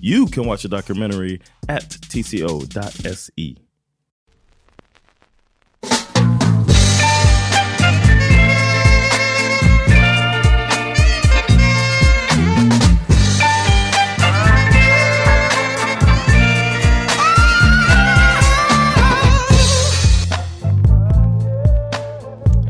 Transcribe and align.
You 0.00 0.26
can 0.26 0.44
watch 0.44 0.62
the 0.62 0.68
documentary 0.68 1.40
at 1.68 1.88
tco.se. 1.88 3.56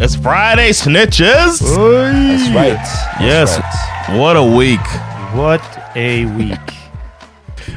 It's 0.01 0.15
Friday, 0.15 0.71
snitches. 0.71 1.59
That's 1.61 2.51
right. 2.55 3.21
Yes. 3.21 3.57
That's 3.59 4.19
What 4.19 4.37
a 4.37 4.43
week. 4.43 4.81
What 5.35 5.61
a 5.97 6.25
week. 6.25 6.78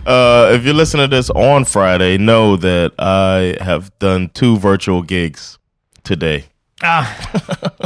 Uh, 0.06 0.51
if 0.53 0.66
you 0.66 0.73
listen 0.73 1.00
to 1.00 1.07
this 1.07 1.29
on 1.29 1.66
Friday, 1.66 2.17
know 2.17 2.57
that 2.57 2.91
I 2.97 3.56
have 3.63 3.91
done 4.00 4.29
two 4.34 4.57
virtual 4.57 5.03
gigs 5.03 5.59
today. 6.03 6.45
Ah. 6.84 7.06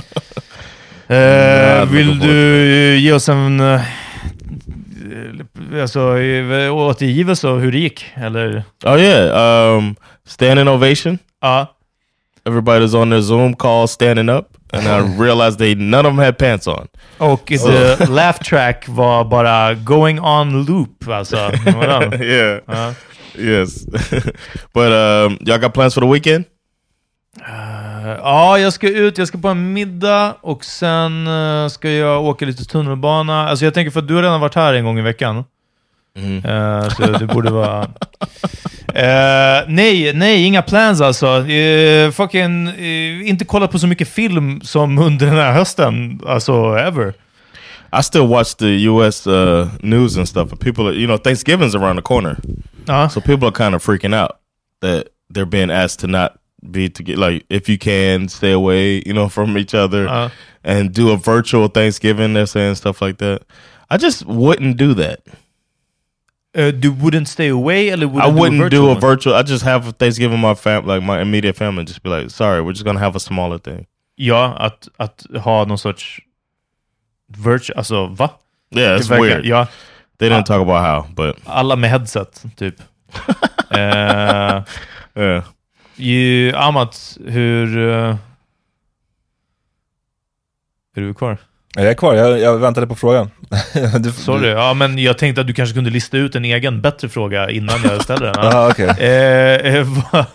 Eh, 1.07 1.85
vill 1.85 2.19
du 2.19 2.97
ge 2.97 3.11
oss 3.13 3.29
en 3.29 3.59
eh, 3.59 3.81
alltså, 5.81 6.17
eh, 6.17 6.75
återgivelse 6.75 7.47
av 7.47 7.59
hur 7.59 7.71
det 7.71 7.77
gick? 7.77 8.05
Eller? 8.15 8.63
Oh 8.85 8.99
yeah, 8.99 9.77
um, 9.77 9.95
standing 10.25 10.67
ovation. 10.67 11.19
Ja. 11.41 11.67
Everybody's 12.45 12.95
on 12.95 13.09
their 13.09 13.21
Zoom 13.21 13.55
call 13.55 13.87
standing 13.87 14.29
up, 14.29 14.54
and 14.73 14.87
I 14.87 15.23
realized 15.23 15.57
they 15.57 15.75
none 15.75 16.07
of 16.07 16.15
them 16.15 16.17
had 16.17 16.37
pants 16.37 16.67
on. 16.67 16.87
Och 17.17 17.45
the 17.45 18.05
laugh 18.09 18.43
track 18.43 18.87
var 18.87 19.23
bara 19.23 19.73
going 19.73 20.19
on 20.19 20.65
loop 20.65 21.07
alltså. 21.07 21.35
Yeah. 22.21 22.59
Ja. 22.67 22.93
Yes. 23.37 23.85
but 24.73 24.91
um, 24.91 25.37
y'all 25.41 25.57
got 25.57 25.73
plans 25.73 25.93
for 25.93 26.01
the 26.01 26.07
weekend? 26.07 26.45
Ja, 28.17 28.59
jag 28.59 28.73
ska 28.73 28.89
ut, 28.89 29.17
jag 29.17 29.27
ska 29.27 29.37
på 29.37 29.47
en 29.47 29.73
middag 29.73 30.35
och 30.41 30.65
sen 30.65 31.27
eh, 31.27 31.67
ska 31.67 31.89
jag 31.89 32.23
åka 32.23 32.45
lite 32.45 32.65
tunnelbana. 32.65 33.49
Alltså 33.49 33.65
jag 33.65 33.73
tänker 33.73 33.91
för 33.91 33.99
att 33.99 34.07
du 34.07 34.15
har 34.15 34.23
redan 34.23 34.41
varit 34.41 34.55
här 34.55 34.73
en 34.73 34.85
gång 34.85 34.99
i 34.99 35.01
veckan. 35.01 35.43
Eh, 36.43 36.89
så 36.89 37.01
det 37.01 37.25
borde 37.27 37.51
vara... 37.51 37.87
Eh, 38.95 39.63
nej, 39.67 40.13
nej, 40.13 40.43
inga 40.45 40.61
plans 40.61 41.01
alltså. 41.01 41.27
Uh, 41.27 42.11
fucking, 42.11 42.67
eh, 42.67 43.29
inte 43.29 43.45
kollat 43.45 43.71
på 43.71 43.79
så 43.79 43.87
mycket 43.87 44.07
film 44.07 44.61
som 44.61 44.97
under 45.07 45.25
den 45.25 45.35
här 45.35 45.53
hösten, 45.53 46.19
alltså 46.27 46.75
ever. 46.77 47.13
I 47.99 48.03
still 48.03 48.27
watch 48.27 48.53
the 48.55 48.65
U.S. 48.89 49.27
Uh, 49.27 49.67
news 49.81 50.17
and 50.17 50.27
stuff, 50.29 50.51
and 50.51 50.59
people, 50.59 50.83
are, 50.87 50.93
you 50.93 51.05
know, 51.07 51.17
Thanksgiving's 51.17 51.75
around 51.75 51.95
the 51.97 52.01
corner, 52.01 52.37
Ja. 52.87 53.09
so 53.09 53.21
people 53.21 53.45
are 53.47 53.51
kind 53.51 53.75
of 53.75 53.83
freaking 53.83 54.13
out 54.13 54.31
that 54.81 55.03
they're 55.33 55.49
being 55.49 55.71
asked 55.71 55.99
to 56.01 56.07
not 56.07 56.31
be 56.71 56.89
to 56.89 57.03
get 57.03 57.17
like 57.17 57.45
if 57.49 57.69
you 57.69 57.77
can 57.77 58.27
stay 58.29 58.51
away, 58.51 59.01
you 59.05 59.13
know, 59.13 59.29
from 59.35 59.57
each 59.57 59.73
other 59.73 60.07
Uh. 60.09 60.29
and 60.63 60.93
do 60.93 61.11
a 61.11 61.17
virtual 61.17 61.67
Thanksgiving. 61.69 62.33
They're 62.33 62.47
saying 62.47 62.75
stuff 62.75 63.01
like 63.01 63.17
that. 63.17 63.41
I 63.89 63.97
just 63.97 64.25
wouldn't 64.25 64.77
do 64.77 64.93
that. 64.95 65.19
Eh, 66.57 66.71
du 66.71 66.89
wouldn't 66.91 67.27
stay 67.27 67.49
away 67.49 67.91
I 67.91 67.95
wouldn't 67.97 68.57
do 68.57 68.63
virtual 68.63 68.85
a 68.85 68.93
one? 68.93 68.99
virtual. 69.01 69.35
I 69.35 69.43
just 69.43 69.63
have 69.65 69.91
Thanksgiving 69.97 70.39
my 70.39 70.55
fam, 70.55 70.85
like 70.87 71.01
my 71.03 71.21
immediate 71.21 71.57
family. 71.57 71.83
Just 71.85 72.01
be 72.03 72.09
like, 72.09 72.29
sorry, 72.29 72.61
we're 72.61 72.71
just 72.73 72.85
gonna 72.85 72.99
have 72.99 73.15
a 73.15 73.19
smaller 73.19 73.57
thing. 73.59 73.85
Ja, 74.15 74.53
att, 74.59 74.87
att 74.97 75.25
ha 75.43 75.65
någon 75.65 75.77
sorts 75.77 76.19
virtual, 77.27 77.77
alltså 77.77 78.07
va? 78.07 78.29
Yeah, 78.71 78.97
it's 78.99 79.09
verkar- 79.09 79.21
weird. 79.21 79.45
Ja, 79.45 79.67
They 80.17 80.29
didn't 80.29 80.45
talk 80.45 80.61
about 80.61 80.81
how, 80.85 81.13
but 81.15 81.35
alla 81.45 81.75
med 81.75 81.89
headset, 81.89 82.43
typ. 82.55 82.75
Eh, 83.71 84.63
yeah. 85.15 85.43
Ju, 85.95 86.53
Amat, 86.55 87.17
hur... 87.25 87.77
eh, 87.77 88.15
Är 90.95 91.01
du 91.01 91.13
kvar? 91.13 91.37
Jag 91.77 91.85
är 91.85 91.93
kvar, 91.93 92.13
jag, 92.13 92.39
jag 92.39 92.57
väntade 92.57 92.87
på 92.87 92.95
frågan. 92.95 93.31
du, 93.99 94.11
Sorry. 94.11 94.49
Ja, 94.49 94.73
men 94.73 94.97
jag 94.97 95.17
tänkte 95.17 95.41
att 95.41 95.47
du 95.47 95.53
kanske 95.53 95.75
kunde 95.75 95.89
lista 95.89 96.17
ut 96.17 96.35
en 96.35 96.45
egen 96.45 96.81
bättre 96.81 97.09
fråga 97.09 97.49
innan 97.49 97.75
jag 97.83 98.03
ställer 98.03 98.25
den. 98.25 98.35
Ja. 98.35 98.51
Ja, 98.51 98.69
okej. 98.71 98.89
Eh, 98.99 99.75
eh, 99.75 99.87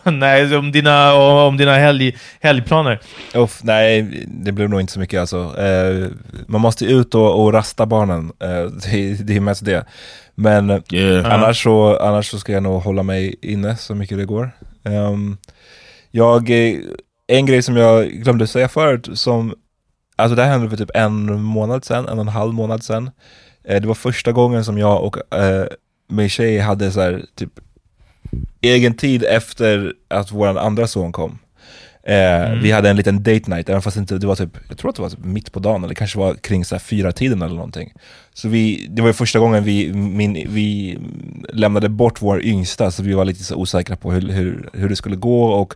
nej, 0.12 0.56
om 0.56 0.72
dina, 0.72 1.14
om 1.14 1.56
dina 1.56 1.74
helg, 1.74 2.16
helgplaner. 2.40 3.00
Uff, 3.34 3.60
nej, 3.62 4.02
det 4.26 4.52
blev 4.52 4.70
nog 4.70 4.80
inte 4.80 4.92
så 4.92 5.00
mycket 5.00 5.20
alltså. 5.20 5.36
Eh, 5.58 6.08
man 6.46 6.60
måste 6.60 6.84
ut 6.84 7.14
och, 7.14 7.42
och 7.44 7.52
rasta 7.52 7.86
barnen, 7.86 8.32
eh, 8.42 8.62
det, 8.90 9.26
det 9.26 9.36
är 9.36 9.40
mest 9.40 9.64
det. 9.64 9.84
Men 10.34 10.70
eh, 10.70 10.78
Yeah. 10.92 11.34
annars, 11.34 11.62
så, 11.62 11.96
annars 11.98 12.30
så 12.30 12.38
ska 12.38 12.52
jag 12.52 12.62
nog 12.62 12.82
hålla 12.82 13.02
mig 13.02 13.34
inne 13.42 13.76
så 13.76 13.94
mycket 13.94 14.18
det 14.18 14.24
går. 14.24 14.50
Ehm, 14.84 15.36
jag, 16.10 16.50
en 17.26 17.46
grej 17.46 17.62
som 17.62 17.76
jag 17.76 18.10
glömde 18.10 18.46
säga 18.46 18.68
förut, 18.68 19.08
som, 19.14 19.54
alltså 20.20 20.36
det 20.36 20.42
här 20.42 20.50
hände 20.50 20.70
för 20.70 20.76
typ 20.76 20.90
en 20.94 21.42
månad 21.42 21.84
sedan, 21.84 22.08
en 22.08 22.18
och 22.18 22.24
en 22.24 22.28
halv 22.28 22.54
månad 22.54 22.82
sedan. 22.84 23.10
Eh, 23.64 23.80
det 23.80 23.88
var 23.88 23.94
första 23.94 24.32
gången 24.32 24.64
som 24.64 24.78
jag 24.78 25.04
och 25.04 25.34
eh, 25.38 25.66
min 26.08 26.28
tjej 26.28 26.58
hade 26.58 26.92
så 26.92 27.00
här, 27.00 27.24
typ 27.34 27.50
egen 28.60 28.94
tid 28.96 29.24
efter 29.24 29.92
att 30.08 30.32
vår 30.32 30.58
andra 30.58 30.86
son 30.86 31.12
kom. 31.12 31.38
Eh, 32.02 32.52
Vi 32.62 32.70
hade 32.70 32.90
en 32.90 32.96
liten 32.96 33.22
date 33.22 33.50
night, 33.50 33.68
även 33.68 33.82
fast 33.82 33.96
inte, 33.96 34.18
det 34.18 34.26
var 34.26 34.36
typ, 34.36 34.56
jag 34.68 34.78
tror 34.78 34.90
att 34.90 34.96
det 34.96 35.02
var 35.02 35.10
typ 35.10 35.24
mitt 35.24 35.52
på 35.52 35.60
dagen, 35.60 35.84
eller 35.84 35.94
kanske 35.94 36.18
var 36.18 36.34
kring 36.34 36.64
så 36.64 36.74
här 36.74 36.80
fyra 36.80 37.12
tiden 37.12 37.42
eller 37.42 37.54
någonting. 37.54 37.92
Så 38.34 38.48
vi, 38.48 38.86
det 38.90 39.02
var 39.02 39.08
ju 39.08 39.12
första 39.12 39.38
gången 39.38 39.64
vi, 39.64 39.92
min, 39.92 40.32
vi 40.32 40.98
lämnade 41.48 41.88
bort 41.88 42.22
vår 42.22 42.42
yngsta, 42.44 42.90
så 42.90 43.02
vi 43.02 43.12
var 43.12 43.24
lite 43.24 43.44
så 43.44 43.54
osäkra 43.56 43.96
på 43.96 44.12
hur, 44.12 44.28
hur, 44.32 44.68
hur 44.72 44.88
det 44.88 44.96
skulle 44.96 45.16
gå. 45.16 45.44
Och, 45.44 45.74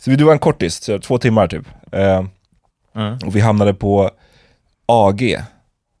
så 0.00 0.10
vi, 0.10 0.16
det 0.16 0.24
var 0.24 0.32
en 0.32 0.38
kortis, 0.38 0.90
två 1.02 1.18
timmar 1.18 1.46
typ. 1.48 1.66
Eh, 1.92 2.24
Mm. 2.94 3.18
och 3.26 3.36
vi 3.36 3.40
hamnade 3.40 3.74
på 3.74 4.10
AG. 4.86 5.36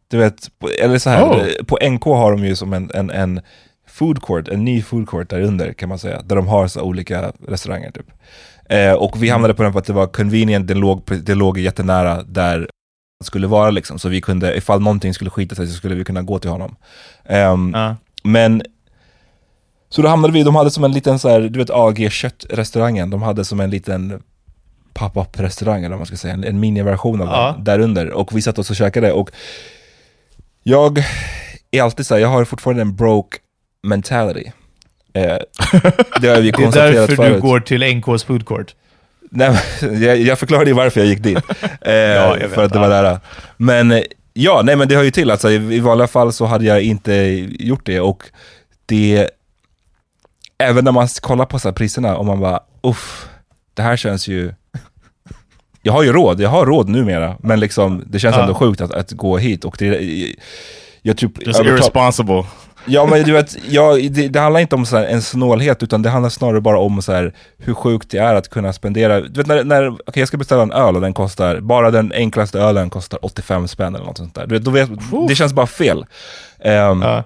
Du 0.08 0.16
vet, 0.18 0.58
på, 0.58 0.68
eller 0.68 0.98
så 0.98 1.10
här, 1.10 1.22
Oh. 1.24 1.64
på 1.66 1.78
NK 1.90 2.04
har 2.04 2.30
de 2.32 2.44
ju 2.44 2.56
som 2.56 2.72
en, 2.72 2.90
en, 2.94 3.10
en 3.10 3.40
food 3.88 4.22
court, 4.22 4.48
en 4.48 4.64
ny 4.64 4.82
food 4.82 5.08
court 5.08 5.30
där 5.30 5.40
under 5.40 5.72
kan 5.72 5.88
man 5.88 5.98
säga, 5.98 6.22
där 6.22 6.36
de 6.36 6.46
har 6.46 6.66
så 6.68 6.82
olika 6.82 7.32
restauranger 7.48 7.90
typ. 7.90 8.06
Eh, 8.68 8.92
och 8.92 9.22
vi 9.22 9.28
hamnade 9.28 9.54
på 9.54 9.62
den 9.62 9.72
för 9.72 9.78
att 9.80 9.86
det 9.86 9.92
var 9.92 10.06
convenient, 10.06 10.68
det 10.68 10.74
låg, 10.74 11.02
det 11.22 11.34
låg 11.34 11.58
jättenära 11.58 12.22
där 12.22 12.58
det 13.20 13.24
skulle 13.26 13.46
vara 13.46 13.70
liksom, 13.70 13.98
så 13.98 14.08
vi 14.08 14.20
kunde, 14.20 14.56
ifall 14.56 14.80
någonting 14.80 15.14
skulle 15.14 15.30
skita 15.30 15.54
sig 15.54 15.66
så 15.66 15.72
skulle 15.74 15.94
vi 15.94 16.04
kunna 16.04 16.22
gå 16.22 16.38
till 16.38 16.50
honom. 16.50 16.76
Ehm, 17.24 17.72
Ja. 17.74 17.96
Men 18.24 18.62
så 19.88 20.02
då 20.02 20.08
hamnade 20.08 20.32
vi, 20.34 20.42
de 20.42 20.54
hade 20.56 20.70
som 20.70 20.84
en 20.84 20.92
liten 20.92 21.18
så 21.18 21.28
här, 21.28 21.40
du 21.40 21.58
vet 21.58 21.70
AG 21.70 22.10
köttrestaurangen, 22.10 23.10
de 23.10 23.22
hade 23.22 23.44
som 23.44 23.60
en 23.60 23.70
liten 23.70 24.22
pop-up 24.94 25.40
restaurang 25.40 25.78
eller 25.78 25.90
vad 25.90 25.98
man 25.98 26.06
ska 26.06 26.16
säga, 26.16 26.34
en, 26.34 26.44
en 26.44 26.60
miniversion 26.60 27.20
av 27.20 27.26
Ja. 27.28 27.52
den 27.56 27.64
där 27.64 27.78
under. 27.78 28.10
Och 28.10 28.36
vi 28.36 28.42
satt 28.42 28.58
oss 28.58 28.70
och 28.70 28.76
käkade 28.76 29.12
och 29.12 29.30
jag 30.62 30.98
är 31.70 31.82
alltid 31.82 32.06
så 32.06 32.14
här, 32.14 32.20
jag 32.20 32.28
har 32.28 32.44
fortfarande 32.44 32.82
en 32.82 32.96
broke 32.96 33.38
mentality. 33.82 34.50
Eh, 35.12 35.22
det 36.20 36.28
har 36.28 36.36
vi 36.36 36.42
Det 36.42 36.48
är 36.48 36.52
konstaterat 36.52 36.94
därför 36.94 37.16
förut. 37.16 37.34
du 37.34 37.40
går 37.40 37.60
till 37.60 37.96
NKs 37.96 38.24
food 38.24 38.46
court. 38.46 38.74
Nej, 39.30 39.60
jag, 39.80 40.18
jag 40.18 40.38
förklarade 40.38 40.70
ju 40.70 40.74
varför 40.76 41.00
jag 41.00 41.08
gick 41.08 41.22
dit. 41.22 41.38
Eh, 41.80 41.92
jag 41.94 42.36
vet, 42.36 42.50
för 42.52 42.64
att 42.64 42.72
det 42.72 42.78
ja. 42.78 42.82
var 42.82 42.88
nära. 42.88 43.20
Men 43.56 43.92
eh, 43.92 44.02
ja, 44.32 44.62
nej 44.64 44.76
men 44.76 44.88
det 44.88 44.96
hör 44.96 45.02
ju 45.02 45.10
till. 45.10 45.30
Alltså, 45.30 45.50
i, 45.50 45.54
I 45.76 45.80
vanliga 45.80 46.06
fall 46.08 46.32
så 46.32 46.44
hade 46.46 46.64
jag 46.64 46.82
inte 46.82 47.12
gjort 47.58 47.86
det 47.86 48.00
och 48.00 48.22
det... 48.86 49.30
Även 50.58 50.84
när 50.84 50.92
man 50.92 51.08
kollar 51.20 51.46
på 51.46 51.58
så 51.58 51.72
priserna 51.72 52.16
och 52.16 52.26
man 52.26 52.40
bara 52.40 52.60
uff, 52.82 53.28
det 53.74 53.82
här 53.82 53.96
känns 53.96 54.28
ju... 54.28 54.54
Jag 55.86 55.92
har 55.92 56.02
ju 56.02 56.12
råd, 56.12 56.40
jag 56.40 56.48
har 56.48 56.66
råd 56.66 56.88
numera, 56.88 57.36
men 57.40 57.60
liksom 57.60 58.04
det 58.06 58.18
känns 58.18 58.36
Ja. 58.36 58.42
ändå 58.42 58.54
sjukt 58.54 58.80
att, 58.80 58.94
att 58.94 59.12
gå 59.12 59.38
hit 59.38 59.64
och 59.64 59.76
det... 59.78 60.00
Jag 61.02 61.16
typ, 61.16 61.46
Just 61.46 61.60
irresponsible. 61.60 62.44
Ja 62.86 63.06
men 63.06 63.22
du 63.22 63.32
vet, 63.32 63.56
jag, 63.68 64.12
det, 64.12 64.28
det 64.28 64.40
handlar 64.40 64.60
inte 64.60 64.74
om 64.74 64.86
så 64.86 64.96
här 64.96 65.04
en 65.04 65.22
snålhet 65.22 65.82
utan 65.82 66.02
det 66.02 66.10
handlar 66.10 66.30
snarare 66.30 66.60
bara 66.60 66.78
om 66.78 67.02
så 67.02 67.12
här, 67.12 67.34
hur 67.58 67.74
sjukt 67.74 68.10
det 68.10 68.18
är 68.18 68.34
att 68.34 68.48
kunna 68.48 68.72
spendera, 68.72 69.20
du 69.20 69.40
vet 69.40 69.46
när, 69.46 69.64
när 69.64 69.88
okay, 69.88 70.20
jag 70.20 70.28
ska 70.28 70.36
beställa 70.36 70.62
en 70.62 70.72
öl 70.72 70.94
och 70.94 71.00
den 71.00 71.12
kostar, 71.12 71.60
bara 71.60 71.90
den 71.90 72.12
enklaste 72.12 72.58
ölen 72.58 72.90
kostar 72.90 73.24
85 73.24 73.68
spänn 73.68 73.94
eller 73.94 74.06
något 74.06 74.18
sånt 74.18 74.34
där. 74.34 74.46
Du 74.46 74.58
vet, 74.58 74.90
vet, 74.90 75.00
det 75.28 75.34
känns 75.34 75.52
bara 75.52 75.66
fel. 75.66 76.06
Ehm, 76.60 77.02
Ja. 77.02 77.22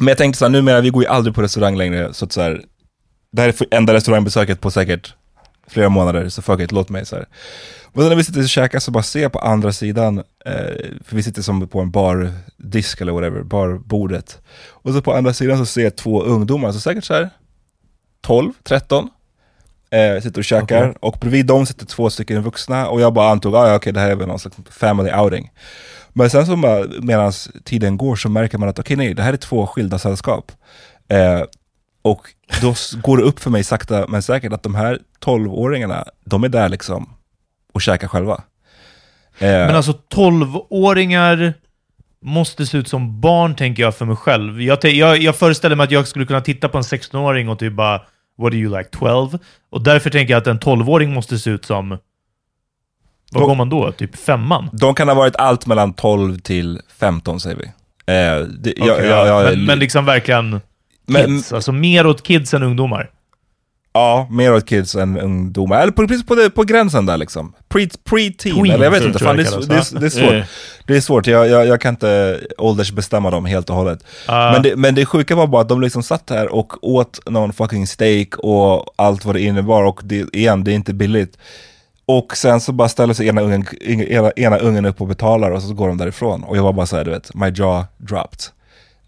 Men 0.00 0.08
jag 0.08 0.18
tänkte 0.18 0.38
så 0.38 0.44
här, 0.44 0.50
numera, 0.50 0.80
vi 0.80 0.90
går 0.90 1.02
ju 1.02 1.08
aldrig 1.08 1.34
på 1.34 1.42
restaurang 1.42 1.76
längre, 1.76 2.12
så 2.12 2.24
att 2.24 2.32
så 2.32 2.40
här, 2.40 2.60
det 3.32 3.42
här 3.42 3.48
är 3.48 3.76
enda 3.76 3.94
restaurangbesöket 3.94 4.60
på 4.60 4.70
säkert 4.70 5.14
flera 5.68 5.88
månader, 5.88 6.28
så 6.28 6.42
fuck 6.42 6.60
it, 6.60 6.72
låt 6.72 6.88
mig 6.88 7.06
så 7.06 7.16
här. 7.16 7.26
Och 7.92 8.02
när 8.02 8.16
vi 8.16 8.24
sitter 8.24 8.40
och 8.40 8.48
käkar 8.48 8.78
så 8.78 8.90
bara 8.90 9.02
ser 9.02 9.22
jag 9.22 9.32
på 9.32 9.38
andra 9.38 9.72
sidan, 9.72 10.18
eh, 10.18 10.54
för 11.04 11.16
vi 11.16 11.22
sitter 11.22 11.42
som 11.42 11.68
på 11.68 11.80
en 11.80 11.90
bardisk 11.90 13.00
eller 13.00 13.12
whatever, 13.12 13.42
barbordet. 13.42 14.38
Och 14.68 14.92
så 14.92 15.02
på 15.02 15.14
andra 15.14 15.32
sidan 15.32 15.58
så 15.58 15.66
ser 15.66 15.84
jag 15.84 15.96
två 15.96 16.22
ungdomar, 16.22 16.72
så 16.72 16.80
säkert 16.80 17.04
så 17.04 17.14
här 17.14 17.30
12, 18.20 18.52
13, 18.64 19.08
eh, 19.90 20.22
sitter 20.22 20.40
och 20.40 20.44
käkar. 20.44 20.82
Okej. 20.82 20.98
Och 21.00 21.16
bredvid 21.20 21.46
dem 21.46 21.66
sitter 21.66 21.86
två 21.86 22.10
stycken 22.10 22.42
vuxna 22.42 22.88
och 22.88 23.00
jag 23.00 23.12
bara 23.12 23.30
antog, 23.30 23.54
ah, 23.54 23.68
ja, 23.68 23.76
okej 23.76 23.92
det 23.92 24.00
här 24.00 24.10
är 24.10 24.16
väl 24.16 24.28
någon 24.28 24.38
slags 24.38 24.56
family 24.70 25.12
outing. 25.12 25.50
Men 26.12 26.30
sen 26.30 26.46
så 26.46 26.56
medan 27.02 27.32
tiden 27.64 27.96
går 27.96 28.16
så 28.16 28.28
märker 28.28 28.58
man 28.58 28.68
att 28.68 28.78
okej 28.78 28.96
nej, 28.96 29.14
det 29.14 29.22
här 29.22 29.32
är 29.32 29.36
två 29.36 29.66
skilda 29.66 29.98
sällskap. 29.98 30.52
Eh, 31.08 31.42
och 32.10 32.30
då 32.62 32.74
går 33.02 33.16
det 33.16 33.22
upp 33.22 33.40
för 33.40 33.50
mig 33.50 33.64
sakta 33.64 34.06
men 34.08 34.22
säkert 34.22 34.52
att 34.52 34.62
de 34.62 34.74
här 34.74 34.98
12-åringarna, 35.24 36.04
de 36.24 36.44
är 36.44 36.48
där 36.48 36.68
liksom 36.68 37.08
och 37.72 37.82
käkar 37.82 38.08
själva. 38.08 38.42
Eh, 39.38 39.48
Men 39.48 39.76
alltså 39.76 39.92
12-åringar 40.14 41.54
måste 42.22 42.66
se 42.66 42.78
ut 42.78 42.88
som 42.88 43.20
barn, 43.20 43.54
tänker 43.54 43.82
jag 43.82 43.96
för 43.96 44.04
mig 44.04 44.16
själv. 44.16 44.62
Jag, 44.62 44.84
jag, 44.84 45.18
jag 45.18 45.36
föreställer 45.36 45.76
mig 45.76 45.84
att 45.84 45.90
jag 45.90 46.08
skulle 46.08 46.26
kunna 46.26 46.40
titta 46.40 46.68
på 46.68 46.78
en 46.78 46.84
16-åring 46.84 47.48
och 47.48 47.58
typ 47.58 47.72
bara 47.72 48.00
What 48.38 48.52
are 48.52 48.56
you 48.56 48.78
like 48.78 48.90
12? 48.90 49.38
Och 49.70 49.82
därför 49.82 50.10
tänker 50.10 50.34
jag 50.34 50.40
att 50.40 50.46
en 50.46 50.58
12-åring 50.58 51.14
måste 51.14 51.38
se 51.38 51.50
ut 51.50 51.64
som... 51.64 51.98
Vad 53.32 53.42
går 53.42 53.54
man 53.54 53.68
då? 53.68 53.92
Typ 53.92 54.16
femman? 54.16 54.70
de 54.72 54.94
kan 54.94 55.08
ha 55.08 55.14
varit 55.14 55.36
allt 55.36 55.66
mellan 55.66 55.92
12 55.92 56.38
till 56.38 56.80
15 56.98 57.40
säger 57.40 57.56
vi. 57.56 57.64
Eh, 57.64 58.46
det, 58.46 58.74
jag, 58.76 58.96
Okej, 58.96 59.06
jag, 59.06 59.26
jag, 59.26 59.44
men, 59.44 59.64
men 59.64 59.78
liksom 59.78 60.04
verkligen 60.04 60.60
men- 61.08 61.26
kids. 61.26 61.52
alltså 61.52 61.72
mer 61.72 62.06
åt 62.06 62.22
kids 62.22 62.54
än 62.54 62.62
ungdomar. 62.62 63.10
Ja, 63.92 64.28
mer 64.30 64.54
åt 64.54 64.66
kids 64.68 64.94
än 64.94 65.18
ungdomar. 65.20 65.80
Eller 65.80 65.92
på, 65.92 66.08
precis 66.08 66.26
på, 66.26 66.34
det, 66.34 66.50
på 66.50 66.62
gränsen 66.64 67.06
där 67.06 67.16
liksom. 67.16 67.52
Pre- 67.68 67.98
Pre-teen, 68.10 68.54
Tween, 68.54 68.70
eller 68.74 68.84
jag 68.84 68.90
vet 68.90 69.04
inte. 69.04 69.18
Fan, 69.18 69.36
det, 69.36 69.42
är, 69.42 69.66
det 69.68 69.74
är, 69.74 70.00
det 70.00 70.06
är 70.06 70.10
svårt. 70.10 70.32
Ja. 70.32 70.42
Det 70.86 70.96
är 70.96 71.00
svårt, 71.00 71.26
jag, 71.26 71.48
jag, 71.48 71.66
jag 71.66 71.80
kan 71.80 71.94
inte 71.94 72.40
åldersbestämma 72.58 73.30
dem 73.30 73.44
helt 73.44 73.70
och 73.70 73.76
hållet. 73.76 74.04
Ah. 74.26 74.52
Men, 74.52 74.62
det, 74.62 74.76
men 74.76 74.94
det 74.94 75.06
sjuka 75.06 75.34
var 75.36 75.46
bara 75.46 75.62
att 75.62 75.68
de 75.68 75.80
liksom 75.80 76.02
satt 76.02 76.30
här 76.30 76.54
och 76.54 76.84
åt 76.94 77.20
någon 77.26 77.52
fucking 77.52 77.86
steak 77.86 78.28
och 78.38 78.94
allt 78.96 79.24
vad 79.24 79.34
det 79.34 79.40
innebar. 79.40 79.82
Och 79.84 80.00
det, 80.04 80.34
igen, 80.36 80.64
det 80.64 80.70
är 80.72 80.74
inte 80.74 80.94
billigt. 80.94 81.38
Och 82.06 82.36
sen 82.36 82.60
så 82.60 82.72
bara 82.72 82.88
ställer 82.88 83.14
sig 83.14 83.28
ena 83.28 83.40
ungen, 83.40 83.66
ena, 83.88 84.30
ena 84.36 84.56
ungen 84.58 84.84
upp 84.84 85.00
och 85.00 85.06
betalar 85.08 85.50
och 85.50 85.62
så 85.62 85.74
går 85.74 85.88
de 85.88 85.96
därifrån. 85.98 86.42
Och 86.44 86.56
jag 86.56 86.62
var 86.62 86.72
bara 86.72 86.86
såhär, 86.86 87.04
du 87.04 87.10
vet, 87.10 87.34
my 87.34 87.46
jaw 87.46 87.84
dropped. 87.96 88.40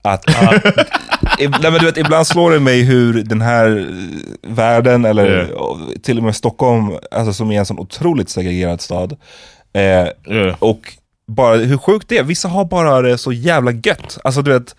Att, 0.02 0.24
ib- 0.26 0.84
nej, 1.48 1.70
men 1.70 1.72
du 1.72 1.86
vet, 1.86 1.96
ibland 1.96 2.26
slår 2.26 2.50
det 2.50 2.60
mig 2.60 2.82
hur 2.82 3.22
den 3.22 3.40
här 3.40 3.78
eh, 3.78 4.50
världen, 4.54 5.04
eller 5.04 5.26
Yeah. 5.30 5.78
till 6.02 6.18
och 6.18 6.24
med 6.24 6.36
Stockholm, 6.36 6.90
alltså 7.10 7.32
som 7.32 7.50
är 7.50 7.58
en 7.58 7.66
sån 7.66 7.78
otroligt 7.78 8.28
segregerad 8.30 8.80
stad, 8.80 9.12
eh, 9.72 9.80
Yeah. 9.82 10.54
och 10.58 10.92
bara 11.26 11.56
hur 11.56 11.78
sjukt 11.78 12.08
det 12.08 12.18
är, 12.18 12.22
vissa 12.22 12.48
har 12.48 12.64
bara 12.64 13.02
det 13.02 13.18
så 13.18 13.32
jävla 13.32 13.70
gött. 13.72 14.18
Alltså 14.24 14.42
du 14.42 14.52
vet, 14.52 14.76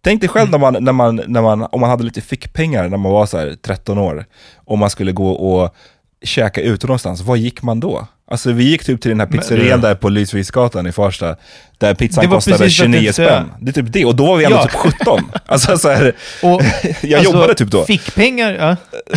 tänk 0.00 0.20
dig 0.20 0.28
själv 0.28 0.50
när 0.50 0.58
man, 0.58 0.76
när 0.80 0.92
man, 0.92 1.20
när 1.26 1.42
man, 1.42 1.62
om 1.72 1.80
man 1.80 1.90
hade 1.90 2.04
lite 2.04 2.20
fickpengar 2.20 2.88
när 2.88 2.96
man 2.96 3.12
var 3.12 3.26
så 3.26 3.38
här 3.38 3.56
13 3.62 3.98
år, 3.98 4.24
och 4.56 4.78
man 4.78 4.90
skulle 4.90 5.12
gå 5.12 5.30
och 5.30 5.74
käka 6.24 6.60
ute 6.60 6.86
någonstans, 6.86 7.20
var 7.22 7.36
gick 7.36 7.62
man 7.62 7.80
då? 7.80 8.06
Alltså 8.30 8.52
vi 8.52 8.64
gick 8.64 8.84
typ 8.84 9.00
till 9.00 9.08
den 9.08 9.20
här 9.20 9.26
pizzerian 9.26 9.80
där 9.80 9.94
på 9.94 10.08
Lysviksgatan 10.08 10.86
i 10.86 10.92
Farsta, 10.92 11.36
där 11.78 11.94
pizzan 11.94 12.28
kostade 12.28 12.58
precis 12.58 12.80
vad 12.80 12.88
jag 12.88 12.92
29 12.92 12.98
tänkte 12.98 13.12
säga. 13.12 13.28
spänn. 13.28 13.52
Det 13.60 13.70
är 13.70 13.72
typ 13.82 13.92
det, 13.92 14.04
och 14.04 14.16
då 14.16 14.26
var 14.26 14.36
vi 14.36 14.44
ändå 14.44 14.56
Ja. 14.56 14.62
typ 14.62 14.72
17. 15.00 15.30
Alltså 15.46 15.78
så 15.78 15.88
här, 15.88 16.12
Och, 16.42 16.62
jag 17.02 17.18
alltså, 17.18 17.32
jobbade 17.32 17.54
typ 17.54 17.68
då. 17.70 17.84
Fickpengar, 17.84 18.52
ja. 18.52 18.76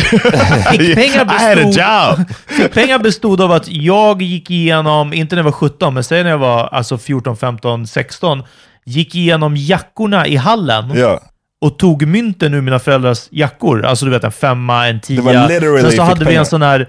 fickpengar, 0.70 1.04
I 1.04 1.18
had 1.18 1.58
a 1.58 2.16
bestod, 2.16 2.24
fickpengar 2.56 2.98
bestod 2.98 3.40
av 3.40 3.52
att 3.52 3.68
jag 3.68 4.22
gick 4.22 4.50
igenom, 4.50 5.12
inte 5.12 5.34
när 5.36 5.40
jag 5.40 5.44
var 5.44 5.52
17, 5.52 5.94
men 5.94 6.04
säg 6.04 6.22
när 6.24 6.30
jag 6.30 6.38
var 6.38 6.68
alltså 6.72 6.98
14, 6.98 7.36
15, 7.36 7.86
16, 7.86 8.42
gick 8.86 9.14
igenom 9.14 9.56
jackorna 9.56 10.26
i 10.26 10.36
hallen 10.36 10.92
Ja. 10.94 11.20
och 11.60 11.78
tog 11.78 12.06
mynten 12.06 12.54
ur 12.54 12.60
mina 12.60 12.78
föräldrars 12.78 13.28
jackor. 13.30 13.84
Alltså 13.84 14.04
du 14.04 14.10
vet 14.10 14.24
en 14.24 14.32
femma, 14.32 14.88
en 14.88 15.00
tia. 15.00 15.16
Det 15.16 15.22
var 15.22 15.48
literally 15.48 15.82
Sen 15.82 15.92
så 15.92 16.02
hade 16.02 16.24
vi 16.24 16.34
en 16.34 16.46
sån 16.46 16.62
här... 16.62 16.88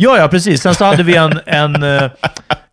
Ja, 0.00 0.18
ja, 0.18 0.28
precis. 0.28 0.62
Sen 0.62 0.74
så 0.74 0.84
hade 0.84 1.02
vi 1.02 1.16
en, 1.16 1.40
en, 1.46 1.82
eh, 1.82 2.10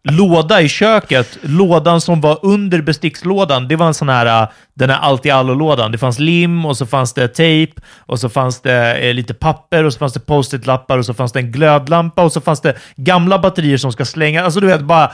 låda 0.04 0.62
i 0.62 0.70
köket. 0.70 1.38
Lådan 1.42 2.02
som 2.02 2.22
var 2.22 2.40
under 2.42 2.82
bestickslådan, 2.82 3.68
det 3.68 3.76
var 3.76 3.88
en 3.88 3.94
sån 3.94 4.10
här, 4.10 4.44
eh, 4.44 4.50
den 4.74 4.90
här 4.90 5.00
allt 5.00 5.26
i 5.26 5.32
allo-lådan. 5.32 5.92
Det 5.92 5.98
fanns 5.98 6.20
lim 6.20 6.66
och 6.66 6.78
så 6.78 6.86
fanns 6.86 7.14
det 7.14 7.28
tejp 7.28 7.82
och 7.98 8.20
så 8.20 8.30
fanns 8.30 8.62
det 8.62 8.96
eh, 8.96 9.14
lite 9.14 9.34
papper 9.34 9.84
och 9.84 9.94
så 9.94 10.00
fanns 10.00 10.14
det 10.14 10.20
post-it-lappar 10.20 10.98
och 10.98 11.06
så 11.06 11.14
fanns 11.14 11.32
det 11.32 11.40
en 11.40 11.52
glödlampa 11.52 12.24
och 12.24 12.32
så 12.32 12.42
fanns 12.42 12.62
det 12.62 12.76
gamla 12.96 13.40
batterier 13.40 13.78
som 13.78 13.92
ska 13.92 14.06
slänga. 14.06 14.44
Alltså 14.44 14.60
du 14.60 14.68
vet, 14.68 14.82
bara 14.82 15.12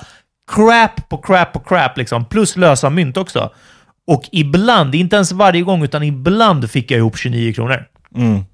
crap 0.52 1.10
på 1.10 1.18
crap 1.18 1.54
på 1.54 1.60
crap 1.60 1.98
liksom. 1.98 2.26
Plus 2.26 2.58
lösa 2.58 2.90
mynt 2.90 3.18
också. 3.18 3.50
Och 4.08 4.30
ibland, 4.32 4.96
inte 4.96 5.16
ens 5.16 5.32
varje 5.32 5.62
gång, 5.62 5.84
utan 5.84 6.04
ibland 6.04 6.72
fick 6.72 6.92
jag 6.92 6.98
ihop 6.98 7.18
29 7.18 7.54
kronor. 7.54 7.86
Mm. 8.16 8.46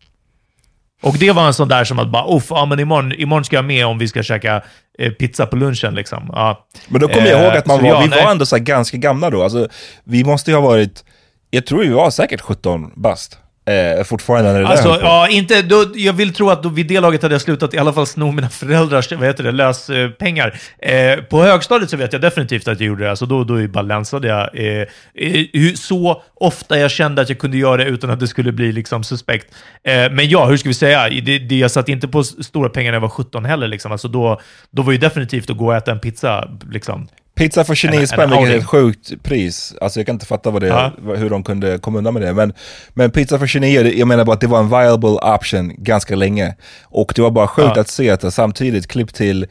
Och 1.01 1.15
det 1.17 1.31
var 1.31 1.47
en 1.47 1.53
sån 1.53 1.67
där 1.67 1.83
som 1.83 1.99
att 1.99 2.11
bara, 2.11 2.35
uff, 2.37 2.45
ja, 2.49 2.65
men 2.65 2.79
imorgon, 2.79 3.11
imorgon 3.13 3.45
ska 3.45 3.55
jag 3.55 3.65
med 3.65 3.85
om 3.85 3.97
vi 3.97 4.07
ska 4.07 4.23
käka 4.23 4.61
eh, 4.99 5.11
pizza 5.11 5.45
på 5.45 5.55
lunchen. 5.55 5.95
Liksom. 5.95 6.29
Ja. 6.33 6.67
Men 6.87 7.01
då 7.01 7.07
kommer 7.07 7.27
jag 7.27 7.41
ihåg 7.43 7.53
Eh, 7.53 7.57
att 7.59 7.65
man 7.65 7.81
var, 7.81 7.89
ja, 7.89 7.99
vi 8.01 8.07
nej. 8.07 8.23
var 8.23 8.31
ändå 8.31 8.45
så 8.45 8.57
ganska 8.57 8.97
gamla 8.97 9.29
då. 9.29 9.43
Alltså, 9.43 9.67
vi 10.03 10.23
måste 10.23 10.51
ju 10.51 10.57
ha 10.57 10.61
varit, 10.61 11.03
jag 11.49 11.65
tror 11.65 11.79
vi 11.79 11.89
var 11.89 12.09
säkert 12.09 12.41
17 12.41 12.91
bast. 12.95 13.39
Eh, 13.67 14.03
fortfarande 14.03 14.51
när 14.53 14.59
det 14.59 14.65
där 14.65 14.71
Alltså, 14.71 14.93
på. 14.93 14.99
ja, 15.01 15.27
inte, 15.27 15.61
då, 15.61 15.85
jag 15.95 16.13
vill 16.13 16.33
tro 16.33 16.49
att 16.49 16.63
då, 16.63 16.69
vid 16.69 16.87
det 16.87 16.99
laget 16.99 17.21
hade 17.21 17.33
jag 17.35 17.41
slutat 17.41 17.73
i 17.73 17.77
alla 17.77 17.93
fall 17.93 18.07
sno 18.07 18.31
mina 18.31 18.49
föräldrars 18.49 19.11
vad 19.11 19.27
heter 19.27 19.43
det, 19.43 19.51
löspengar. 19.51 20.59
Eh, 20.79 21.15
på 21.21 21.41
högstadiet 21.43 21.89
så 21.89 21.97
vet 21.97 22.13
jag 22.13 22.21
definitivt 22.21 22.67
att 22.67 22.79
jag 22.79 22.87
gjorde 22.87 23.03
det. 23.03 23.09
Alltså, 23.09 23.25
då, 23.25 23.43
då 23.43 23.67
bara 23.67 23.81
länsade 23.81 24.27
jag. 24.27 24.49
Eh, 24.59 24.81
eh, 25.15 25.45
hur- 25.53 25.75
så 25.75 26.21
ofta 26.33 26.79
jag 26.79 26.91
kände 26.91 27.21
att 27.21 27.29
jag 27.29 27.37
kunde 27.39 27.57
göra 27.57 27.77
det 27.77 27.89
utan 27.89 28.09
att 28.09 28.19
det 28.19 28.27
skulle 28.27 28.51
bli 28.51 28.71
liksom, 28.71 29.03
suspekt. 29.03 29.47
Eh, 29.83 30.11
men 30.11 30.29
ja, 30.29 30.45
hur 30.45 30.57
ska 30.57 30.69
vi 30.69 30.73
säga? 30.73 31.09
Det, 31.09 31.39
det, 31.39 31.55
jag 31.55 31.71
satt 31.71 31.89
inte 31.89 32.07
på 32.07 32.23
stora 32.23 32.69
pengar 32.69 32.91
när 32.91 32.95
jag 32.95 33.01
var 33.01 33.09
17 33.09 33.45
heller. 33.45 33.67
Liksom. 33.67 33.91
Alltså, 33.91 34.07
då, 34.07 34.41
då 34.71 34.81
var 34.81 34.91
ju 34.91 34.97
definitivt 34.97 35.49
att 35.49 35.57
gå 35.57 35.65
och 35.67 35.75
äta 35.75 35.91
en 35.91 35.99
pizza. 35.99 36.49
Liksom. 36.71 37.07
Pizza 37.37 37.63
för 37.63 37.75
29 37.75 37.95
en- 37.97 38.01
en 38.01 38.07
spänn, 38.07 38.29
vilket 38.29 38.49
är 38.49 38.57
ett 38.57 38.65
sjukt 38.65 39.23
pris. 39.23 39.73
Alltså 39.81 39.99
jag 39.99 40.05
kan 40.05 40.15
inte 40.15 40.25
fatta 40.25 40.49
vad 40.51 40.61
det, 40.61 40.67
Ja. 40.67 40.91
hur 41.15 41.29
de 41.29 41.43
kunde 41.43 41.77
komma 41.77 41.97
undan 41.97 42.13
med 42.13 42.23
det. 42.23 42.33
Men, 42.33 42.53
men 42.93 43.11
pizza 43.11 43.39
för 43.39 43.47
29, 43.47 43.83
det- 43.83 43.93
jag 43.93 44.07
menar 44.07 44.25
bara 44.25 44.33
att 44.33 44.41
det 44.41 44.47
var 44.47 44.59
en 44.59 44.69
viable 44.69 45.09
option 45.09 45.71
ganska 45.77 46.15
länge. 46.15 46.55
Och 46.83 47.11
det 47.15 47.21
var 47.21 47.31
bara 47.31 47.47
sjukt 47.47 47.71
Ja. 47.75 47.81
att 47.81 47.87
se 47.89 48.09
att 48.09 48.33
samtidigt, 48.33 48.87
klipp 48.87 49.13
till, 49.13 49.45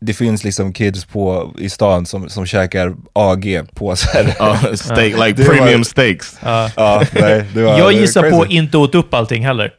det 0.00 0.14
finns 0.14 0.44
liksom 0.44 0.72
kids 0.72 1.04
på, 1.04 1.54
i 1.58 1.68
stan 1.70 2.06
som, 2.06 2.28
som 2.28 2.46
käkar 2.46 2.94
AG 3.12 3.60
på 3.74 3.96
så. 3.96 4.18
Uh, 4.18 4.74
steak, 4.74 4.98
like 5.26 5.32
Det 5.32 5.48
var- 5.48 5.54
premium 5.54 5.84
steaks. 5.84 6.38
Ja, 6.44 6.70
nej, 7.12 7.44
det 7.54 7.62
var, 7.62 7.78
Jag 7.78 7.92
gissar 7.92 8.30
på 8.30 8.46
inte 8.46 8.78
åt 8.78 8.94
upp 8.94 9.14
allting 9.14 9.44
heller. 9.46 9.70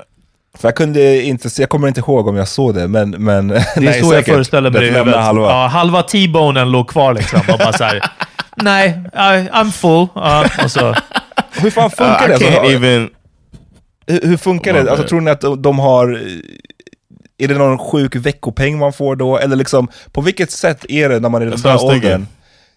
För 0.59 0.67
jag 0.67 0.75
kunde 0.75 1.21
inte 1.23 1.49
se, 1.49 1.61
jag 1.61 1.69
kommer 1.69 1.87
inte 1.87 1.99
ihåg 1.99 2.27
om 2.27 2.35
jag 2.35 2.47
såg 2.47 2.75
det, 2.75 2.87
men... 2.87 3.09
men 3.09 3.47
Det 3.47 3.57
är 3.87 4.01
så 4.03 4.13
jag 4.13 4.25
föreställer 4.25 4.69
mig 4.71 4.91
det. 4.91 5.17
halva. 5.19 5.41
Ja, 5.49 5.67
halva 5.67 6.03
T-bonen 6.03 6.71
låg 6.71 6.87
kvar 6.89 7.13
liksom. 7.13 7.39
Och 7.51 7.57
bara 7.59 7.73
så 7.73 7.83
här, 7.83 8.01
nej, 8.55 8.89
I, 9.13 9.17
I'm 9.17 9.71
full. 9.71 10.07
Ja, 10.15 10.45
och 10.63 10.71
så, 10.71 10.95
Hur 11.51 11.69
fan 11.69 11.83
Uh, 11.85 11.89
funkar 11.89 12.25
I 12.25 12.27
det? 12.27 12.33
Alltså, 12.59 12.71
even. 12.73 13.09
hur, 14.07 14.21
hur 14.27 14.37
funkar 14.37 14.73
Oh, 14.73 14.83
det? 14.83 14.91
Alltså, 14.91 15.07
tror 15.07 15.21
ni 15.21 15.31
att 15.31 15.41
de- 15.63 15.79
har... 15.79 16.13
eh, 16.13 17.43
Är 17.43 17.47
det 17.47 17.53
någon 17.57 17.77
sjuk 17.79 18.15
veckopeng 18.15 18.77
man 18.79 18.93
får 18.93 19.15
då? 19.15 19.37
Eller 19.37 19.55
liksom, 19.55 19.87
på 20.11 20.21
vilket 20.21 20.51
sätt 20.51 20.85
är 20.89 21.09
det 21.09 21.19
när 21.19 21.29
man 21.29 21.41
är 21.41 21.47
i 21.47 21.49
den 21.49 21.59
här 21.63 21.83
åldern? 21.85 22.27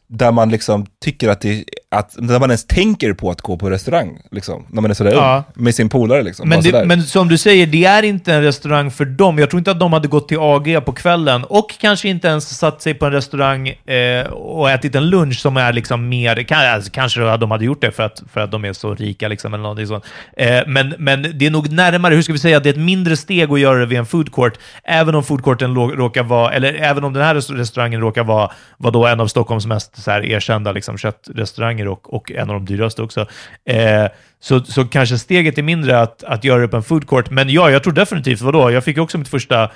Där 0.08 0.32
man 0.32 0.48
liksom 0.50 0.86
tycker 1.04 1.28
att 1.28 1.40
det, 1.40 1.64
att, 1.92 2.16
när 2.18 2.38
man 2.40 2.50
ens 2.50 2.64
tänker 2.66 3.12
på 3.12 3.30
att 3.30 3.40
gå 3.40 3.56
på 3.56 3.70
restaurang, 3.70 4.18
liksom, 4.30 4.66
när 4.70 4.82
man 4.82 4.90
är 4.90 4.94
sådär 4.94 5.12
Ja. 5.12 5.44
ung, 5.56 5.64
med 5.64 5.75
sin 5.75 5.88
polare 5.88 6.22
liksom. 6.22 6.49
men, 6.49 6.62
det, 6.62 6.84
men 6.84 7.02
som 7.02 7.28
du 7.28 7.38
säger, 7.38 7.66
det 7.66 7.84
är 7.84 8.02
inte 8.02 8.34
en 8.34 8.42
restaurang 8.42 8.90
för 8.90 9.04
dem. 9.04 9.38
Jag 9.38 9.50
tror 9.50 9.58
inte 9.58 9.70
att 9.70 9.80
de 9.80 9.92
hade 9.92 10.08
gått 10.08 10.28
till 10.28 10.38
AG 10.40 10.84
på 10.84 10.92
kvällen 10.92 11.44
och 11.44 11.70
kanske 11.80 12.08
inte 12.08 12.28
ens 12.28 12.58
satt 12.58 12.82
sig 12.82 12.94
på 12.94 13.06
en 13.06 13.12
restaurang 13.12 13.68
eh, 13.68 14.26
och 14.32 14.70
ätit 14.70 14.94
en 14.94 15.06
lunch 15.11 15.38
som 15.40 15.56
är 15.56 15.72
liksom 15.72 16.08
mer... 16.08 16.42
Kan, 16.42 16.58
alltså, 16.66 16.90
kanske 16.92 17.37
de 17.37 17.50
hade 17.50 17.64
gjort 17.64 17.80
det 17.80 17.90
för 17.90 18.02
att, 18.02 18.22
för 18.32 18.40
att 18.40 18.50
de 18.50 18.64
är 18.64 18.72
så 18.72 18.94
rika 18.94 19.28
liksom, 19.28 19.54
eller 19.54 19.62
någonting 19.62 19.87
sånt. 19.87 20.04
Eh, 20.37 20.61
men, 20.66 20.94
men 20.99 21.22
det 21.38 21.46
är 21.46 21.50
nog 21.50 21.72
närmare, 21.72 22.14
hur 22.14 22.22
ska 22.22 22.32
vi 22.32 22.38
säga, 22.38 22.61
det 22.61 22.68
är 22.68 22.72
ett 22.72 22.78
mindre 22.80 23.16
steg 23.16 23.50
att 23.52 23.61
göra 23.61 23.78
det 23.78 23.87
vid 23.87 23.99
en 23.99 24.06
food 24.06 24.32
court, 24.32 24.58
även 24.84 25.14
om 25.14 25.25
food 25.25 25.44
courten 25.44 25.75
råkar 25.75 26.22
vara, 26.22 26.52
eller 26.52 26.75
även 26.75 27.04
om 27.04 27.12
den 27.12 27.22
här 27.22 27.34
rest- 27.34 27.50
restaurangen 27.58 28.00
råkar 28.00 28.25
vara, 28.25 28.50
vara 28.76 28.90
då 28.92 29.06
en 29.06 29.20
av 29.20 29.26
Stockholms 29.26 29.66
mest 29.66 30.02
så 30.02 30.11
här, 30.11 30.25
erkända 30.26 30.72
liksom, 30.72 30.99
köttrestauranger 30.99 31.81
och, 31.88 32.14
och 32.14 32.32
en 32.32 32.50
av 32.50 32.54
de 32.54 32.64
dyraste 32.64 33.02
också. 33.02 33.20
Eh, 33.68 34.06
så, 34.40 34.60
så 34.60 34.84
kanske 34.84 35.18
steget 35.18 35.58
är 35.58 35.62
mindre 35.62 36.00
att, 36.00 36.24
att 36.24 36.44
göra 36.44 36.60
det 36.60 36.68
på 36.68 36.76
en 36.76 36.82
food 36.82 37.06
court. 37.08 37.30
Men 37.30 37.50
ja, 37.50 37.70
jag 37.70 37.82
tror 37.82 37.92
definitivt, 37.92 38.40
vadå? 38.40 38.70
Jag 38.70 38.84
fick 38.84 38.98
också 38.98 39.18
mitt 39.18 39.28
första 39.28 39.70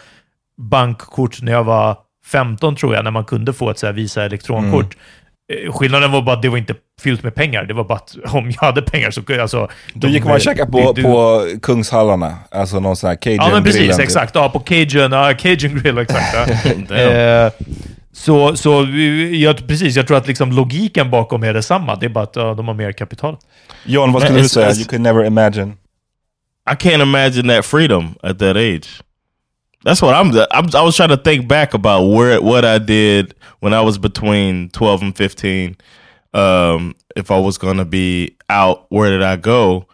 bankkort 0.58 1.42
när 1.42 1.52
jag 1.52 1.64
var 1.64 1.96
15 2.26 2.76
tror 2.76 2.94
jag, 2.94 3.04
när 3.04 3.10
man 3.10 3.24
kunde 3.24 3.52
få 3.52 3.70
ett 3.70 3.78
så 3.78 3.86
här 3.86 3.92
Visa 3.92 4.24
elektronkort. 4.24 4.96
Eh, 5.52 5.72
Skillnaden 5.72 6.12
var 6.12 6.22
bara 6.22 6.36
att 6.36 6.42
det 6.42 6.48
var 6.48 6.58
inte 6.58 6.74
fyllt 7.02 7.22
med 7.22 7.34
pengar. 7.34 7.64
Det 7.64 7.74
var 7.74 7.84
bara 7.84 7.94
att 7.98 8.16
om 8.34 8.50
jag 8.50 8.60
hade 8.66 8.82
pengar 8.82 9.10
så 9.10 9.22
kunde 9.22 9.42
alltså... 9.42 9.68
Då 9.94 10.08
gick 10.08 10.24
man 10.24 10.34
och 10.34 10.40
käkade 10.40 10.72
på, 10.72 10.92
du- 10.92 11.02
på 11.02 11.46
Kungshallarna, 11.62 12.36
alltså 12.50 12.80
någon 12.80 12.96
sån 12.96 13.08
här 13.08 13.16
cajun 13.16 13.38
Ja, 13.42 13.48
men 13.52 13.62
precis. 13.64 13.80
grillen, 13.80 13.96
typ. 13.96 14.04
Exakt. 14.04 14.34
Ja, 14.34 14.48
på 14.48 14.58
Cajun, 14.60 15.12
ja, 15.12 15.34
Cajun 15.38 15.78
grill, 15.82 15.98
exakt. 15.98 16.34
Ja. 16.90 16.96
Eh, 16.96 17.50
så, 18.16 18.56
så 18.56 18.86
jag, 19.32 19.68
precis, 19.68 19.96
jag 19.96 20.06
tror 20.06 20.16
att 20.16 20.26
liksom 20.26 20.52
logiken 20.52 21.10
bakom 21.10 21.42
är 21.42 21.54
detsamma. 21.54 21.96
Det 21.96 22.06
är 22.06 22.10
bara 22.10 22.24
att 22.24 22.36
ja, 22.36 22.54
de 22.54 22.68
har 22.68 22.74
mer 22.74 22.92
kapital. 22.92 23.36
John, 23.84 24.12
vad 24.12 24.22
skulle 24.22 24.38
du 24.38 24.48
säga? 24.48 24.72
You 24.72 24.84
could 24.84 25.00
never 25.00 25.24
imagine. 25.24 25.76
I 26.70 26.74
can't 26.74 27.02
imagine 27.02 27.48
that 27.48 27.64
freedom 27.66 28.14
at 28.22 28.38
that 28.38 28.56
age. 28.56 28.88
That's 29.84 30.02
what 30.02 30.14
I'm, 30.14 30.32
I'm. 30.50 30.74
I 30.74 30.84
was 30.84 30.96
trying 30.96 31.10
to 31.10 31.16
think 31.16 31.48
back 31.48 31.74
about 31.74 32.10
where 32.10 32.40
what 32.40 32.64
I 32.64 32.78
did 32.78 33.34
when 33.60 33.74
I 33.74 33.84
was 33.84 33.98
between 33.98 34.70
12 34.70 35.02
and 35.02 35.16
15. 35.16 35.76
Um, 36.34 36.94
if 37.16 37.30
I 37.30 37.38
was 37.38 37.58
going 37.58 37.76
to 37.76 37.84
be 37.84 38.36
out, 38.48 38.86
where 38.88 39.10
did 39.10 39.22
I 39.22 39.36
go? 39.36 39.86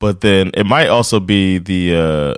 But 0.00 0.20
then 0.20 0.50
it 0.54 0.64
might 0.64 0.88
also 0.88 1.20
be 1.20 1.58
the 1.58 1.96
uh, 1.96 2.34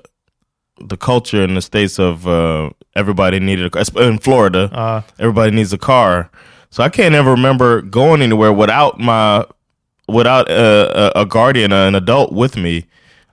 the 0.88 0.96
culture 0.96 1.42
in 1.44 1.54
the 1.54 1.60
states 1.62 1.98
of 1.98 2.26
uh, 2.26 2.70
everybody 2.94 3.40
needed 3.40 3.66
a 3.66 3.70
car. 3.70 4.02
In 4.08 4.18
Florida, 4.18 4.70
Uh, 4.72 5.02
everybody 5.18 5.50
needs 5.50 5.72
a 5.72 5.78
car. 5.78 6.30
So 6.70 6.82
I 6.84 6.88
can't 6.88 7.14
ever 7.14 7.30
remember 7.32 7.82
going 7.82 8.22
anywhere 8.22 8.52
without 8.52 8.98
my 8.98 9.44
without 10.08 10.48
a, 10.50 11.12
a, 11.16 11.22
a 11.22 11.24
guardian, 11.26 11.72
an 11.72 11.94
adult 11.94 12.32
with 12.32 12.56
me. 12.56 12.84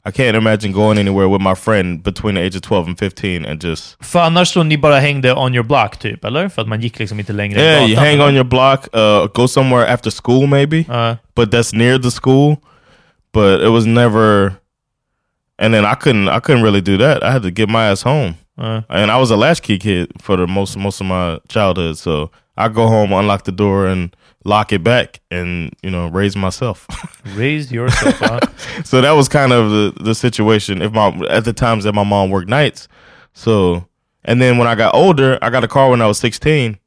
I 0.06 0.12
can't 0.12 0.38
imagine 0.38 0.72
going 0.72 0.98
anywhere 0.98 1.28
with 1.28 1.42
my 1.42 1.54
friend 1.56 2.02
between 2.04 2.36
the 2.36 2.42
age 2.42 2.56
of 2.56 2.62
12 2.62 2.88
and 2.88 2.98
15 2.98 3.46
and 3.46 3.60
just 3.64 3.98
för 4.04 4.20
annars 4.20 4.50
så 4.50 4.64
ni 4.64 4.78
bara 4.78 5.00
hängde 5.00 5.34
on 5.34 5.54
your 5.54 5.64
block, 5.66 5.98
typ, 6.00 6.26
eller? 6.26 6.50
För 6.50 6.62
att 6.62 6.68
man 6.68 6.82
gick 6.82 7.00
liksom 7.00 7.20
inte 7.20 7.34
längre 7.34 7.60
yeah, 7.62 7.86
you 7.90 7.96
hang 8.00 8.14
eller? 8.14 8.28
on 8.28 8.34
your 8.36 8.44
block, 8.46 8.88
uh, 8.94 9.28
go 9.34 9.48
somewhere 9.48 9.94
after 9.94 10.12
school 10.12 10.48
maybe, 10.48 10.80
Uh, 10.90 11.16
but 11.36 11.52
that's 11.52 11.74
near 11.78 11.98
the 12.00 12.12
school. 12.12 12.56
But 13.34 13.62
it 13.62 13.70
was 13.70 13.86
never, 13.86 14.54
and 15.60 15.74
then 15.74 15.86
I 15.86 15.96
couldn't 15.96 16.30
I 16.30 16.40
couldn't 16.40 16.64
really 16.64 16.82
do 16.82 16.98
that. 16.98 17.24
I 17.24 17.32
had 17.32 17.44
to 17.44 17.52
get 17.52 17.70
my 17.70 17.88
ass 17.90 18.02
home. 18.02 18.36
uh. 18.58 18.82
and 18.90 19.12
I 19.12 19.18
was 19.18 19.32
a 19.32 19.38
latchkey 19.38 19.78
kid 19.80 20.12
for 20.22 20.36
the 20.38 20.48
most 20.48 20.78
most 20.78 21.00
of 21.02 21.08
my 21.08 21.40
childhood. 21.50 21.98
So 21.98 22.32
I 22.58 22.70
go 22.70 22.88
home, 22.88 23.12
unlock 23.14 23.44
the 23.44 23.52
door, 23.52 23.86
and 23.88 24.16
lock 24.46 24.72
it 24.74 24.84
back, 24.84 25.20
and 25.30 25.74
you 25.84 25.90
know 25.92 26.08
raise 26.08 26.36
myself. 26.36 26.88
Raise 27.36 27.72
yourself. 27.72 28.22
Uh. 28.22 28.40
so 28.84 29.02
that 29.02 29.12
was 29.12 29.28
kind 29.30 29.52
of 29.54 29.70
the 29.70 30.04
the 30.04 30.16
situation. 30.16 30.82
If 30.82 30.92
my 30.94 31.10
at 31.30 31.46
the 31.46 31.54
times 31.54 31.84
that 31.84 31.94
my 31.94 32.04
mom 32.04 32.30
worked 32.30 32.50
nights, 32.50 32.88
so 33.34 33.86
and 34.26 34.42
then 34.42 34.58
when 34.58 34.68
I 34.68 34.76
got 34.76 34.96
older, 34.96 35.38
I 35.42 35.50
got 35.50 35.64
a 35.64 35.68
car 35.68 35.90
when 35.90 36.02
I 36.02 36.08
was 36.08 36.18
sixteen. 36.18 36.80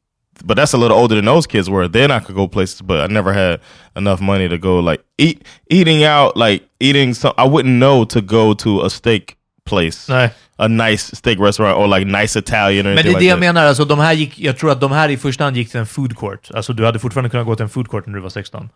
But 0.45 0.57
that's 0.57 0.75
a 0.75 0.79
little 0.79 0.97
older 0.97 1.15
than 1.17 1.25
those 1.25 1.47
kids 1.49 1.69
were. 1.69 1.89
Then 1.89 2.11
I 2.11 2.21
could 2.21 2.37
go 2.37 2.49
places, 2.49 2.83
but 2.83 3.11
I 3.11 3.13
never 3.13 3.33
had 3.33 3.61
enough 3.97 4.21
money 4.21 4.49
to 4.49 4.57
go 4.59 4.81
like 4.91 5.03
eat 5.19 5.39
eating 5.71 6.05
out, 6.05 6.37
like 6.37 6.65
eating. 6.81 7.15
Some 7.15 7.33
I 7.39 7.49
wouldn't 7.49 7.79
know 7.79 8.05
to 8.05 8.21
go 8.21 8.55
to 8.55 8.85
a 8.87 8.91
steak 8.91 9.37
place 9.65 10.13
Nej. 10.13 10.31
a 10.59 10.69
nice 10.69 11.17
steak 11.17 11.39
restaurant 11.39 11.79
or 11.79 11.87
like 11.99 12.05
nice 12.07 12.39
Italian 12.39 12.87
Men 12.87 12.95
det 12.97 13.01
är 13.01 13.05
det 13.05 13.09
like 13.11 13.25
jag 13.25 13.33
that. 13.37 13.41
menar, 13.41 13.65
alltså, 13.67 13.85
de 13.85 13.99
här 13.99 14.13
gick, 14.13 14.39
jag 14.39 14.59
tror 14.59 14.71
att 14.73 14.81
de 14.81 14.93
här 14.93 15.09
i 15.09 15.17
första 15.17 15.45
hand 15.45 15.57
gick 15.57 15.71
till 15.71 15.81
en 15.81 15.87
food 15.87 16.17
court. 16.17 16.51
Alltså 16.55 16.73
du 16.73 16.85
hade 16.87 16.99
fortfarande 16.99 17.31
kunnat 17.31 17.47
gå 17.47 17.55
till 17.57 17.63
en 17.63 17.69
food 17.69 17.89
court 17.89 18.07
när 18.07 18.15
du 18.15 18.21
var 18.21 18.29
16. 18.31 18.69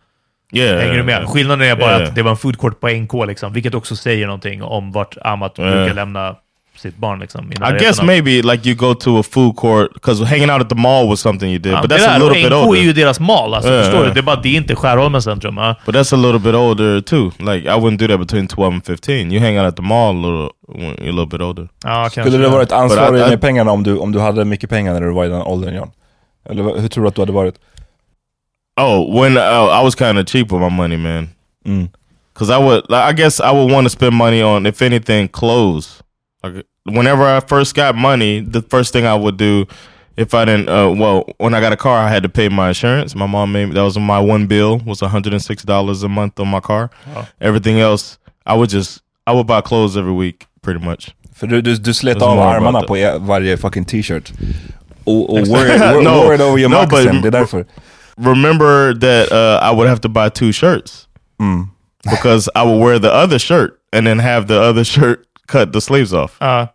Yeah, 0.52 0.78
Hänger 0.80 0.94
du 0.96 1.02
med? 1.02 1.12
yeah. 1.20 1.32
Skillnaden 1.32 1.68
är 1.70 1.76
bara 1.76 1.90
Yeah. 1.96 2.08
att 2.08 2.14
det 2.14 2.22
var 2.22 2.30
en 2.30 2.36
food 2.36 2.58
court 2.58 2.80
på 2.80 2.88
NK, 2.88 3.12
liksom, 3.26 3.52
vilket 3.52 3.74
också 3.74 3.96
säger 3.96 4.26
någonting 4.26 4.62
om 4.62 4.92
vart 4.92 5.16
Amat 5.22 5.58
Yeah. 5.58 5.74
brukar 5.74 5.94
lämna 5.94 6.36
sitt 6.76 6.96
barn. 6.96 7.18
Liksom, 7.20 7.52
i 7.52 7.54
I 7.54 7.78
guess 7.78 7.98
av- 7.98 8.06
maybe 8.06 8.42
like 8.42 8.68
you 8.68 8.74
go 8.78 8.94
to 8.94 9.18
a 9.18 9.22
food 9.22 9.56
court 9.56 9.94
because 9.94 10.24
hanging 10.24 10.50
out 10.50 10.60
at 10.60 10.68
the 10.68 10.74
mall 10.74 11.08
was 11.08 11.20
something 11.20 11.50
you 11.50 11.58
did, 11.58 11.72
Ja, 11.72 11.82
but 11.82 11.90
that's 11.90 12.04
a 12.04 12.08
där, 12.08 12.18
little 12.18 12.26
och 12.28 12.34
bit 12.34 12.46
NK 12.46 12.66
older. 12.68 12.80
är 12.80 12.84
ju 12.84 12.92
deras 12.92 13.20
mall, 13.20 13.54
alltså, 13.54 13.72
Ja, 13.72 13.82
förstår 13.82 14.00
ja. 14.00 14.06
du? 14.08 14.12
Det 14.14 14.20
är 14.20 14.22
bara 14.22 14.36
det 14.40 14.48
är 14.48 14.56
inte 14.56 14.74
Skärholmens 14.76 15.24
centrum. 15.24 15.56
Ja. 15.56 15.74
But 15.86 15.94
that's 15.94 16.14
a 16.14 16.16
little 16.16 16.38
bit 16.38 16.54
older 16.54 17.00
too. 17.00 17.30
Like 17.38 17.68
I 17.68 17.72
wouldn't 17.80 17.96
do 17.98 18.06
that 18.08 18.18
between 18.20 18.46
twelve 18.46 18.74
and 18.74 18.84
fifteen. 18.86 19.32
You 19.32 19.40
hang 19.40 19.58
out 19.58 19.66
at 19.66 19.76
the 19.76 19.82
mall 19.82 20.16
a 20.16 20.28
little 20.28 20.48
a 21.08 21.10
little 21.12 21.26
bit 21.26 21.40
older. 21.40 21.68
Ja, 21.84 21.94
kanske. 22.02 22.22
Skulle 22.22 22.38
du 22.38 22.48
varit 22.50 22.72
ansvarig 22.72 23.20
I- 23.20 23.26
I- 23.26 23.28
med 23.30 23.40
pengarna 23.40 23.70
om 23.70 23.82
du, 23.82 23.96
om 23.98 24.12
du 24.12 24.20
hade 24.20 24.44
mycket 24.44 24.70
pengar 24.70 24.92
när 24.92 25.00
du 25.00 25.12
var 25.12 25.24
i 25.24 25.28
den 25.28 25.42
åldern 25.42 25.74
John? 25.74 25.90
Eller 26.50 26.80
hur 26.80 26.88
tror 26.88 27.04
du 27.04 27.08
att 27.08 27.14
du 27.14 27.22
hade 27.22 27.32
varit? 27.32 27.54
Oh, 28.80 29.22
when 29.22 29.36
uh, 29.36 29.42
I 29.80 29.84
was 29.84 29.94
kind 29.94 30.18
of 30.18 30.26
cheap 30.28 30.52
with 30.52 30.60
my 30.60 30.70
money, 30.70 30.96
man. 30.96 31.28
Mm. 31.66 31.88
Cause 32.34 32.50
I 32.50 32.58
would, 32.58 32.82
like, 32.88 33.10
I 33.10 33.12
guess 33.12 33.40
I 33.40 33.52
would 33.52 33.70
want 33.72 33.84
to 33.86 33.90
spend 33.90 34.12
money 34.14 34.42
on, 34.42 34.66
if 34.66 34.82
anything, 34.82 35.28
clothes. 35.28 36.02
Like 36.44 36.66
whenever 36.84 37.24
I 37.24 37.40
first 37.40 37.74
got 37.74 37.94
money, 37.94 38.40
the 38.40 38.60
first 38.62 38.92
thing 38.92 39.06
I 39.06 39.14
would 39.14 39.36
do 39.38 39.66
if 40.16 40.34
I 40.34 40.44
didn't, 40.44 40.68
uh, 40.68 40.90
well, 40.90 41.24
when 41.38 41.54
I 41.54 41.60
got 41.60 41.72
a 41.72 41.76
car, 41.76 41.98
I 41.98 42.08
had 42.08 42.22
to 42.22 42.28
pay 42.28 42.48
my 42.48 42.68
insurance. 42.68 43.14
My 43.14 43.26
mom 43.26 43.52
made 43.52 43.72
that 43.72 43.82
was 43.82 43.98
my 43.98 44.20
one 44.20 44.46
bill 44.46 44.78
was 44.86 45.02
one 45.02 45.10
hundred 45.10 45.32
and 45.32 45.42
six 45.42 45.62
dollars 45.62 46.02
a 46.02 46.08
month 46.08 46.38
on 46.38 46.48
my 46.48 46.60
car. 46.60 46.90
Everything 47.40 47.80
else, 47.80 48.18
I 48.46 48.54
would 48.54 48.70
just 48.70 49.02
I 49.26 49.32
would 49.32 49.46
buy 49.46 49.60
clothes 49.60 49.96
every 49.96 50.12
week, 50.12 50.46
pretty 50.62 50.80
much. 50.84 51.14
För 51.34 51.46
du, 51.46 51.62
du, 51.62 51.76
du 51.76 51.94
slet 51.94 52.22
av 52.22 52.38
armarna 52.38 52.82
på 52.82 52.96
e- 52.96 53.18
varje 53.18 53.56
fucking 53.56 53.84
t-shirt. 53.84 54.32
Och, 55.04 55.30
och 55.30 55.46
wore, 55.48 55.78
No, 56.02 56.22
wore 56.22 56.34
it 56.34 56.40
over 56.40 56.58
your 56.58 56.70
no, 56.70 56.80
moccasin, 56.80 57.22
det 57.22 57.28
är 57.28 57.32
därför. 57.32 57.64
Remember 58.16 58.94
that 58.94 59.32
uh, 59.32 59.72
I 59.72 59.74
would 59.74 59.88
have 59.88 60.00
to 60.00 60.08
buy 60.08 60.28
two 60.30 60.52
shirts 60.52 61.08
because 62.04 62.48
I 62.54 62.62
would 62.62 62.80
wear 62.80 62.98
the 63.00 63.12
other 63.12 63.38
shirt 63.38 63.80
and 63.92 64.06
then 64.06 64.18
have 64.20 64.46
the 64.46 64.60
other 64.60 64.84
shirt 64.84 65.26
cut 65.48 65.72
the 65.72 65.80
sleeves 65.80 66.12
off. 66.12 66.36
Ja. 66.38 66.68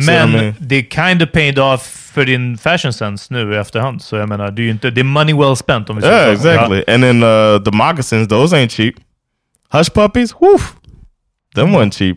Så 0.00 0.06
Men 0.06 0.32
de 0.32 0.38
är- 0.38 0.54
det 0.58 0.82
kind 0.94 1.22
of 1.22 1.32
paid 1.32 1.58
off 1.58 1.82
för 2.14 2.24
din 2.24 2.58
fashion 2.58 2.92
sense 2.92 3.34
nu 3.34 3.54
i 3.54 3.56
efterhand. 3.56 4.02
Så 4.02 4.16
jag 4.16 4.28
menar, 4.28 4.50
det 4.50 4.62
är 4.62 4.64
ju 4.64 4.70
inte, 4.70 4.90
det 4.90 5.00
är 5.00 5.04
money 5.04 5.34
well 5.34 5.56
spent 5.56 5.90
om 5.90 5.96
vi 5.96 6.02
säger 6.02 6.18
Yeah, 6.20 6.32
exactly. 6.32 6.84
And 6.88 7.02
then 7.02 7.22
uh, 7.22 7.62
the 7.64 7.70
moccasins, 7.70 8.28
those 8.28 8.56
ain't 8.56 8.68
cheap. 8.68 8.94
Hush 9.72 9.90
puppies, 9.94 10.34
woof. 10.40 10.74
Them 11.54 11.66
wasn't 11.76 11.90
cheap. 11.98 12.16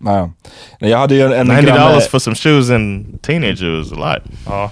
Nej. 0.00 0.30
Jag 0.78 0.98
hade 0.98 1.14
ju 1.14 1.22
en 1.34 1.46
Ninety 1.46 1.66
granne, 1.66 1.88
dollars 1.88 2.08
for 2.08 2.18
some 2.18 2.36
shoes 2.36 2.70
in 2.70 3.18
teenager 3.22 3.80
is 3.80 3.92
a 3.92 3.94
lot. 3.94 4.22
Ja. 4.46 4.70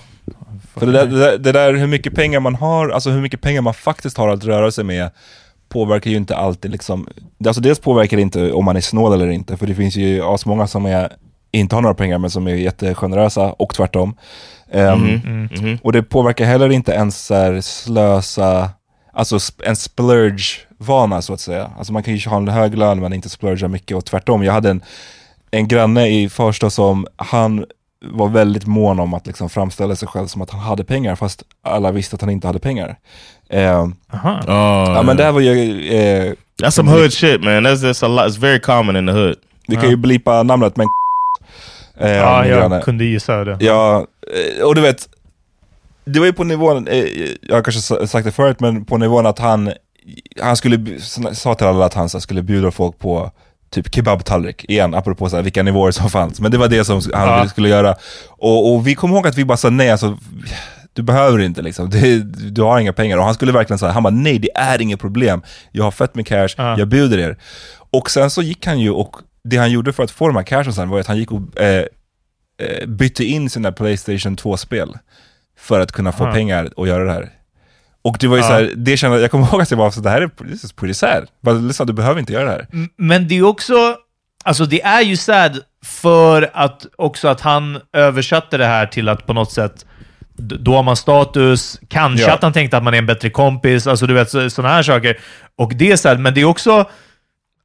för 0.74 0.86
det 0.86 0.92
där, 0.92 1.06
det, 1.06 1.18
där, 1.18 1.38
det 1.38 1.52
där 1.52 1.74
hur 1.74 1.86
mycket 1.86 2.14
pengar 2.14 2.40
man 2.40 2.54
har, 2.54 2.88
alltså 2.88 3.10
hur 3.10 3.20
mycket 3.20 3.40
pengar 3.40 3.62
man 3.62 3.74
faktiskt 3.74 4.16
har 4.16 4.28
att 4.28 4.44
röra 4.44 4.70
sig 4.70 4.84
med 4.84 5.10
påverkar 5.68 6.10
ju 6.10 6.16
inte 6.16 6.36
alltid 6.36 6.70
liksom, 6.70 7.08
alltså 7.46 7.60
dels 7.62 7.78
påverkar 7.78 8.16
det 8.16 8.22
inte 8.22 8.52
om 8.52 8.64
man 8.64 8.76
är 8.76 8.80
snål 8.80 9.12
eller 9.12 9.28
inte, 9.30 9.56
för 9.56 9.66
det 9.66 9.74
finns 9.74 9.96
ju 9.96 10.22
asmånga 10.24 10.66
som 10.66 10.86
är, 10.86 11.12
inte 11.52 11.74
har 11.74 11.82
några 11.82 11.94
pengar 11.94 12.18
men 12.18 12.30
som 12.30 12.46
är 12.46 12.54
jättegenerösa 12.54 13.52
och 13.52 13.74
tvärtom. 13.74 14.16
Ehm, 14.72 15.20
Och 15.82 15.92
det 15.92 16.02
påverkar 16.02 16.44
heller 16.44 16.72
inte 16.72 16.92
ens 16.92 17.26
så 17.26 17.34
här 17.34 17.60
slösa, 17.60 18.70
alltså 19.12 19.36
sp- 19.36 19.62
en 19.64 19.76
splurge-vana 19.76 21.22
så 21.22 21.32
att 21.32 21.40
säga. 21.40 21.70
Alltså 21.78 21.92
man 21.92 22.02
kan 22.02 22.16
ju 22.16 22.28
ha 22.30 22.36
en 22.36 22.48
hög 22.48 22.78
lön 22.78 23.00
men 23.00 23.12
inte 23.12 23.28
splurga 23.28 23.68
mycket 23.68 23.96
och 23.96 24.04
tvärtom. 24.04 24.44
Jag 24.44 24.52
hade 24.52 24.70
en, 24.70 24.80
en 25.50 25.68
granne 25.68 26.08
i 26.08 26.28
Farsta 26.28 26.70
som, 26.70 27.06
han 27.16 27.64
var 28.04 28.28
väldigt 28.28 28.66
mån 28.66 29.00
om 29.00 29.14
att 29.14 29.26
liksom 29.26 29.48
framställa 29.48 29.96
sig 29.96 30.08
själv 30.08 30.26
som 30.26 30.42
att 30.42 30.50
han 30.50 30.60
hade 30.60 30.84
pengar 30.84 31.14
fast 31.16 31.42
alla 31.62 31.92
visste 31.92 32.14
att 32.14 32.20
han 32.20 32.30
inte 32.30 32.46
hade 32.46 32.58
pengar. 32.58 32.96
Ehm, 33.50 33.94
Aha. 34.12 34.40
Oh, 34.46 34.94
ja 34.96 35.02
men 35.02 35.16
det 35.16 35.24
här 35.24 35.32
var 35.32 35.40
ju, 35.40 35.86
eh, 35.88 36.32
that's 36.62 36.70
some 36.70 36.90
hood 36.90 37.12
shit, 37.12 37.44
man. 37.44 37.66
That's 37.66 37.86
just 37.86 38.02
a 38.02 38.08
lot. 38.08 38.20
It's 38.26 38.38
very 38.40 38.60
common 38.60 38.96
in 38.96 39.06
the 39.06 39.12
hood. 39.12 39.34
vi 39.68 39.76
kan 39.76 39.90
ju 39.90 39.96
blipa 39.96 40.42
namnet 40.42 40.76
men 40.76 40.86
eh, 42.00 42.10
Ja, 42.10 42.46
jag 42.46 42.58
granne. 42.58 42.80
kunde 42.82 43.04
gissa 43.04 43.44
det. 43.44 43.56
Ja, 43.60 44.06
eh, 44.58 44.64
och 44.64 44.74
du 44.74 44.80
vet, 44.80 45.08
det 46.04 46.18
var 46.18 46.26
ju 46.26 46.32
på 46.32 46.44
nivån, 46.44 46.88
eh, 46.88 47.04
jag 47.42 47.54
har 47.56 47.62
kanske 47.62 47.80
sa- 47.82 48.06
sagt 48.06 48.24
det 48.24 48.32
förut, 48.32 48.60
men 48.60 48.84
på 48.84 48.96
nivån 48.98 49.26
att 49.26 49.38
han, 49.38 49.72
han 50.42 50.56
skulle, 50.56 51.00
sa 51.32 51.54
till 51.54 51.66
alla 51.66 51.84
att 51.84 51.94
han 51.94 52.08
skulle 52.08 52.42
bjuda 52.42 52.70
folk 52.70 52.98
på 52.98 53.30
typ 53.70 53.94
kebabtallrik, 53.94 54.64
igen, 54.68 54.94
apropå 54.94 55.28
så 55.30 55.36
här, 55.36 55.42
vilka 55.42 55.62
nivåer 55.62 55.90
som 55.90 56.10
fanns. 56.10 56.40
Men 56.40 56.50
det 56.50 56.58
var 56.58 56.68
det 56.68 56.84
som 56.84 57.00
han 57.14 57.28
Ja. 57.28 57.48
skulle 57.48 57.68
göra. 57.68 57.94
Och, 58.28 58.74
och 58.74 58.86
vi 58.86 58.94
kom 58.94 59.10
ihåg 59.10 59.26
att 59.26 59.38
vi 59.38 59.44
bara 59.44 59.56
sa 59.56 59.70
nej, 59.70 59.90
alltså, 59.90 60.18
du 60.92 61.02
behöver 61.02 61.38
inte 61.38 61.62
liksom, 61.62 61.90
det, 61.90 62.18
du 62.50 62.62
har 62.62 62.80
inga 62.80 62.92
pengar. 62.92 63.18
Och 63.18 63.24
han 63.24 63.34
skulle 63.34 63.52
verkligen 63.52 63.78
säga, 63.78 63.92
han 63.92 64.02
bara 64.02 64.10
nej 64.14 64.38
det 64.38 64.50
är 64.56 64.80
inget 64.82 65.00
problem, 65.00 65.42
jag 65.72 65.84
har 65.84 65.90
fett 65.90 66.14
med 66.14 66.26
cash, 66.26 66.48
Ja. 66.56 66.78
jag 66.78 66.88
bjuder 66.88 67.18
er. 67.18 67.36
Och 67.90 68.10
sen 68.10 68.30
så 68.30 68.42
gick 68.42 68.66
han 68.66 68.80
ju 68.80 68.90
och 68.90 69.16
det 69.44 69.56
han 69.56 69.70
gjorde 69.70 69.92
för 69.92 70.02
att 70.02 70.10
få 70.10 70.26
de 70.26 70.36
här 70.36 70.42
cashen 70.42 70.72
sen 70.72 70.88
var 70.88 71.00
att 71.00 71.06
han 71.06 71.18
gick 71.18 71.32
och 71.32 71.60
eh, 71.60 71.84
eh, 72.62 72.86
bytte 72.86 73.24
in 73.24 73.50
sina 73.50 73.72
Playstation 73.72 74.36
2-spel 74.36 74.94
för 75.58 75.80
att 75.80 75.92
kunna 75.92 76.12
få 76.12 76.24
Aha. 76.24 76.32
pengar 76.32 76.70
och 76.76 76.88
göra 76.88 77.04
det 77.04 77.12
här. 77.12 77.30
Och 78.06 78.16
det 78.20 78.26
var 78.28 78.36
ju 78.36 78.42
Ja. 78.42 78.48
så 78.48 78.52
här, 78.54 78.72
det 78.76 78.96
kände, 78.96 79.20
jag 79.20 79.30
kommer 79.30 79.46
ihåg 79.52 79.62
att 79.62 79.70
jag 79.70 79.78
var 79.78 79.90
så 79.90 80.00
det 80.00 80.10
här 80.10 80.20
är 80.22 80.48
this 80.50 80.64
is 80.64 80.72
pretty 80.72 80.94
sad. 80.94 81.26
Bara, 81.42 81.54
lyssna, 81.54 81.84
du 81.84 81.92
behöver 81.92 82.20
inte 82.20 82.32
göra 82.32 82.44
det 82.44 82.50
här. 82.50 82.66
Men 82.96 83.28
det 83.28 83.38
är 83.38 83.42
också, 83.42 83.96
alltså 84.44 84.64
det 84.66 84.82
är 84.82 85.00
ju 85.02 85.16
sad 85.16 85.58
för 85.84 86.50
att 86.54 86.86
också 86.98 87.28
att 87.28 87.40
han 87.40 87.80
översatte 87.92 88.56
det 88.56 88.66
här 88.66 88.86
till 88.86 89.08
att 89.08 89.26
på 89.26 89.32
något 89.32 89.52
sätt 89.52 89.86
då 90.38 90.74
har 90.76 90.82
man 90.82 90.96
status, 90.96 91.80
kanske 91.88 92.26
Ja. 92.26 92.34
att 92.34 92.42
han 92.42 92.52
tänkte 92.52 92.76
att 92.76 92.82
man 92.82 92.94
är 92.94 92.98
en 92.98 93.06
bättre 93.06 93.30
kompis, 93.30 93.86
alltså 93.86 94.06
du 94.06 94.14
vet 94.14 94.30
sådana 94.52 94.74
här 94.74 94.82
saker. 94.82 95.18
Och 95.58 95.72
det 95.74 95.92
är 95.92 95.96
sad, 95.96 96.20
men 96.20 96.34
det 96.34 96.40
är 96.40 96.44
också, 96.44 96.84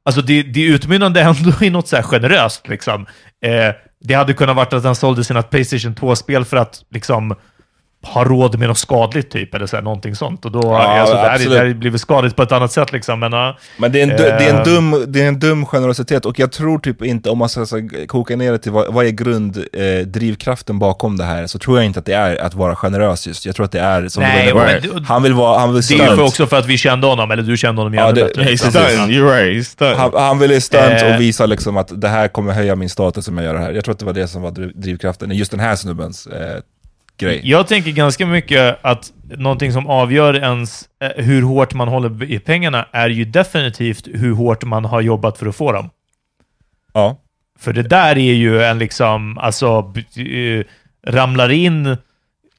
alltså 0.04 0.22
det, 0.22 0.42
det 0.42 0.62
utmynnande 0.64 1.20
ändå 1.22 1.52
i 1.60 1.70
något 1.70 1.88
så 1.88 1.96
här 1.96 2.02
generöst 2.02 2.68
liksom. 2.68 3.06
Eh, 3.44 3.74
det 4.04 4.14
hade 4.14 4.32
kunnat 4.34 4.56
varit 4.56 4.72
att 4.72 4.84
han 4.84 4.94
sålde 4.94 5.24
sina 5.24 5.42
Playstation 5.42 5.94
2-spel 5.94 6.44
för 6.44 6.56
att 6.56 6.82
liksom 6.90 7.34
ha 8.02 8.24
råd 8.24 8.58
med 8.58 8.68
något 8.68 8.78
skadligt 8.78 9.30
typ, 9.32 9.54
eller 9.54 9.66
så 9.66 9.76
här, 9.76 9.82
någonting 9.82 10.14
sånt. 10.14 10.44
Och 10.44 10.52
då, 10.52 10.60
Ja, 10.62 10.78
alltså, 11.00 11.14
det, 11.14 11.20
här, 11.20 11.38
det 11.50 11.58
här 11.58 11.74
blir 11.74 11.96
skadligt 11.98 12.36
på 12.36 12.42
ett 12.42 12.52
annat 12.52 12.72
sätt 12.72 12.92
liksom, 12.92 13.20
men 13.20 13.32
ja. 13.32 13.58
Men 13.78 13.92
det 13.92 13.98
är, 13.98 14.02
en, 14.02 14.08
du- 14.08 14.16
det, 14.16 14.30
är 14.30 14.50
en 14.50 14.56
Eh. 14.56 14.64
dum, 14.64 15.04
det 15.08 15.22
är 15.22 15.28
en 15.28 15.38
dum 15.38 15.66
generositet 15.66 16.26
och 16.26 16.38
jag 16.38 16.52
tror 16.52 16.78
typ 16.78 17.02
inte, 17.04 17.30
om 17.30 17.38
man 17.38 17.48
ska 17.48 17.66
så, 17.66 17.88
koka 18.08 18.36
ner 18.36 18.52
det 18.52 18.58
till 18.58 18.72
vad, 18.72 18.94
vad 18.94 19.06
är 19.06 19.10
grunddrivkraften 19.10 20.00
eh, 20.00 20.06
drivkraften 20.06 20.78
bakom 20.78 21.16
det 21.16 21.24
här, 21.24 21.46
så 21.46 21.58
tror 21.58 21.76
jag 21.78 21.86
inte 21.86 21.98
att 21.98 22.06
det 22.06 22.12
är 22.14 22.36
att 22.42 22.54
vara 22.54 22.76
generös 22.76 23.26
just. 23.26 23.46
Jag 23.46 23.56
tror 23.56 23.64
att 23.66 23.72
det 23.72 23.80
är 23.80 24.08
som 24.08 24.22
Nej, 24.22 24.52
du 24.82 25.00
Han 25.04 25.22
vill 25.22 25.32
vara, 25.32 25.58
han 25.58 25.72
vill 25.74 25.82
Det 25.82 25.94
är 25.94 25.98
ju 25.98 26.04
stunt. 26.04 26.18
för 26.18 26.26
också 26.26 26.46
för 26.46 26.58
att 26.58 26.66
vi 26.66 26.78
kände 26.78 27.06
honom, 27.06 27.30
eller 27.30 27.42
du 27.42 27.56
kände 27.56 27.80
honom 27.80 27.94
Ja, 27.94 28.06
jävligt 28.06 28.24
det- 28.24 28.28
bättre. 28.28 28.50
Liksom. 28.50 28.70
stunting. 28.70 29.16
You're 29.16 29.44
right. 29.44 29.66
Stunting. 29.66 29.98
Han, 29.98 30.10
han 30.14 30.38
ville 30.38 30.60
stunt 30.60 30.82
Eh. 31.02 31.14
och 31.14 31.20
visa 31.20 31.46
liksom 31.46 31.76
att 31.76 32.00
det 32.00 32.08
här 32.08 32.28
kommer 32.28 32.52
höja 32.52 32.76
min 32.76 32.88
status 32.88 33.28
om 33.28 33.36
jag 33.38 33.44
gör 33.44 33.54
det 33.54 33.60
här. 33.60 33.72
Jag 33.72 33.84
tror 33.84 33.92
att 33.92 33.98
det 33.98 34.04
var 34.04 34.12
det 34.12 34.28
som 34.28 34.42
var 34.42 34.50
driv- 34.50 34.72
drivkraften 34.74 35.32
i 35.32 35.34
just 35.34 35.50
den 35.50 35.60
här 35.60 35.76
snubbens 35.76 36.26
eh, 36.26 36.60
grej. 37.22 37.40
Jag 37.44 37.66
tänker 37.66 37.90
ganska 37.90 38.26
mycket 38.26 38.78
att 38.82 39.12
någonting 39.36 39.72
som 39.72 39.86
avgör 39.86 40.34
ens 40.36 40.88
eh, 41.00 41.24
hur 41.24 41.42
hårt 41.42 41.74
man 41.74 41.88
håller 41.88 42.24
i 42.30 42.38
pengarna 42.38 42.86
är 42.92 43.08
ju 43.08 43.24
definitivt 43.24 44.08
hur 44.14 44.34
hårt 44.34 44.64
man 44.64 44.84
har 44.84 45.00
jobbat 45.00 45.38
för 45.38 45.46
att 45.46 45.56
få 45.56 45.72
dem. 45.72 45.90
Ja. 46.92 47.16
För 47.58 47.72
det 47.72 47.82
där 47.82 48.18
är 48.18 48.32
ju 48.34 48.62
en 48.62 48.78
liksom, 48.78 49.38
alltså, 49.38 49.92
eh, 50.16 50.64
ramlar 51.12 51.50
in... 51.50 51.96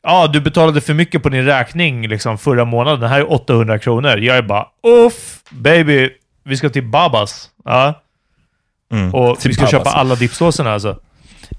Ja, 0.06 0.28
du 0.28 0.42
betalade 0.42 0.82
för 0.82 0.94
mycket 0.94 1.24
på 1.24 1.30
din 1.30 1.46
räkning 1.46 2.08
liksom 2.08 2.38
förra 2.38 2.66
månaden. 2.66 3.00
Den 3.00 3.10
här 3.10 3.20
är 3.20 3.32
800 3.32 3.80
kronor. 3.80 4.18
Jag 4.18 4.38
är 4.38 4.42
bara, 4.42 4.68
uff, 4.88 5.40
baby, 5.52 6.10
vi 6.44 6.58
ska 6.58 6.70
till 6.70 6.84
Babas. 6.88 7.50
Ja. 7.66 8.02
Mm. 8.92 9.14
Och 9.16 9.40
Till 9.40 9.50
vi 9.50 9.54
ska 9.54 9.62
Babas. 9.62 9.72
köpa 9.72 9.90
alla 9.90 10.16
dippsåserna 10.16 10.74
alltså. 10.74 11.00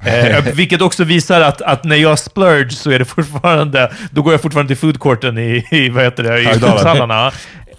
Eh, 0.00 0.44
vilket 0.54 0.80
också 0.82 1.04
visar 1.04 1.40
att, 1.40 1.62
att 1.62 1.84
när 1.84 1.96
jag 1.96 2.18
splurge 2.18 2.70
så 2.70 2.90
är 2.90 2.98
det 2.98 3.04
fortfarande, 3.04 3.92
då 4.10 4.22
går 4.22 4.32
jag 4.32 4.42
fortfarande 4.42 4.68
till 4.68 4.76
foodcourten 4.80 5.38
i, 5.38 5.66
i 5.70 5.88
vad 5.88 6.04
heter 6.04 6.22
det, 6.22 6.40
i 6.40 6.44
Högdalen. 6.44 6.76
Uppsalarna. 6.76 7.32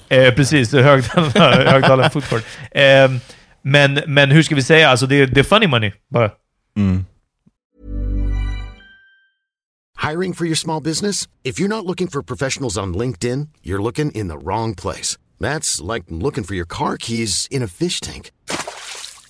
Eh, 0.09 0.33
precis, 0.33 0.71
Högdalen, 0.73 1.31
Högdalen 1.67 2.09
foodcourt. 2.11 2.43
Eh, 2.71 3.11
men, 3.61 3.99
men 4.07 4.31
hur 4.31 4.43
ska 4.43 4.55
vi 4.55 4.63
säga, 4.63 4.89
alltså 4.89 5.05
det, 5.07 5.15
är- 5.15 5.27
det 5.27 5.39
är 5.39 5.43
funny 5.43 5.67
money 5.67 5.91
bara. 6.13 6.31
Mm. 6.77 7.05
Hiring 9.97 10.33
for 10.33 10.45
your 10.45 10.55
small 10.55 10.81
business? 10.83 11.27
If 11.43 11.59
you're 11.59 11.67
not 11.69 11.85
looking 11.85 12.07
for 12.07 12.21
professionals 12.21 12.77
on 12.77 12.93
LinkedIn, 12.97 13.47
you're 13.63 13.81
looking 13.83 14.11
in 14.11 14.27
the 14.27 14.37
wrong 14.37 14.75
place. 14.75 15.17
That's 15.39 15.81
like 15.93 16.05
looking 16.09 16.43
for 16.43 16.55
your 16.55 16.65
car 16.67 16.97
keys 16.97 17.47
in 17.51 17.63
a 17.63 17.67
fish 17.67 17.99
tank. 18.01 18.31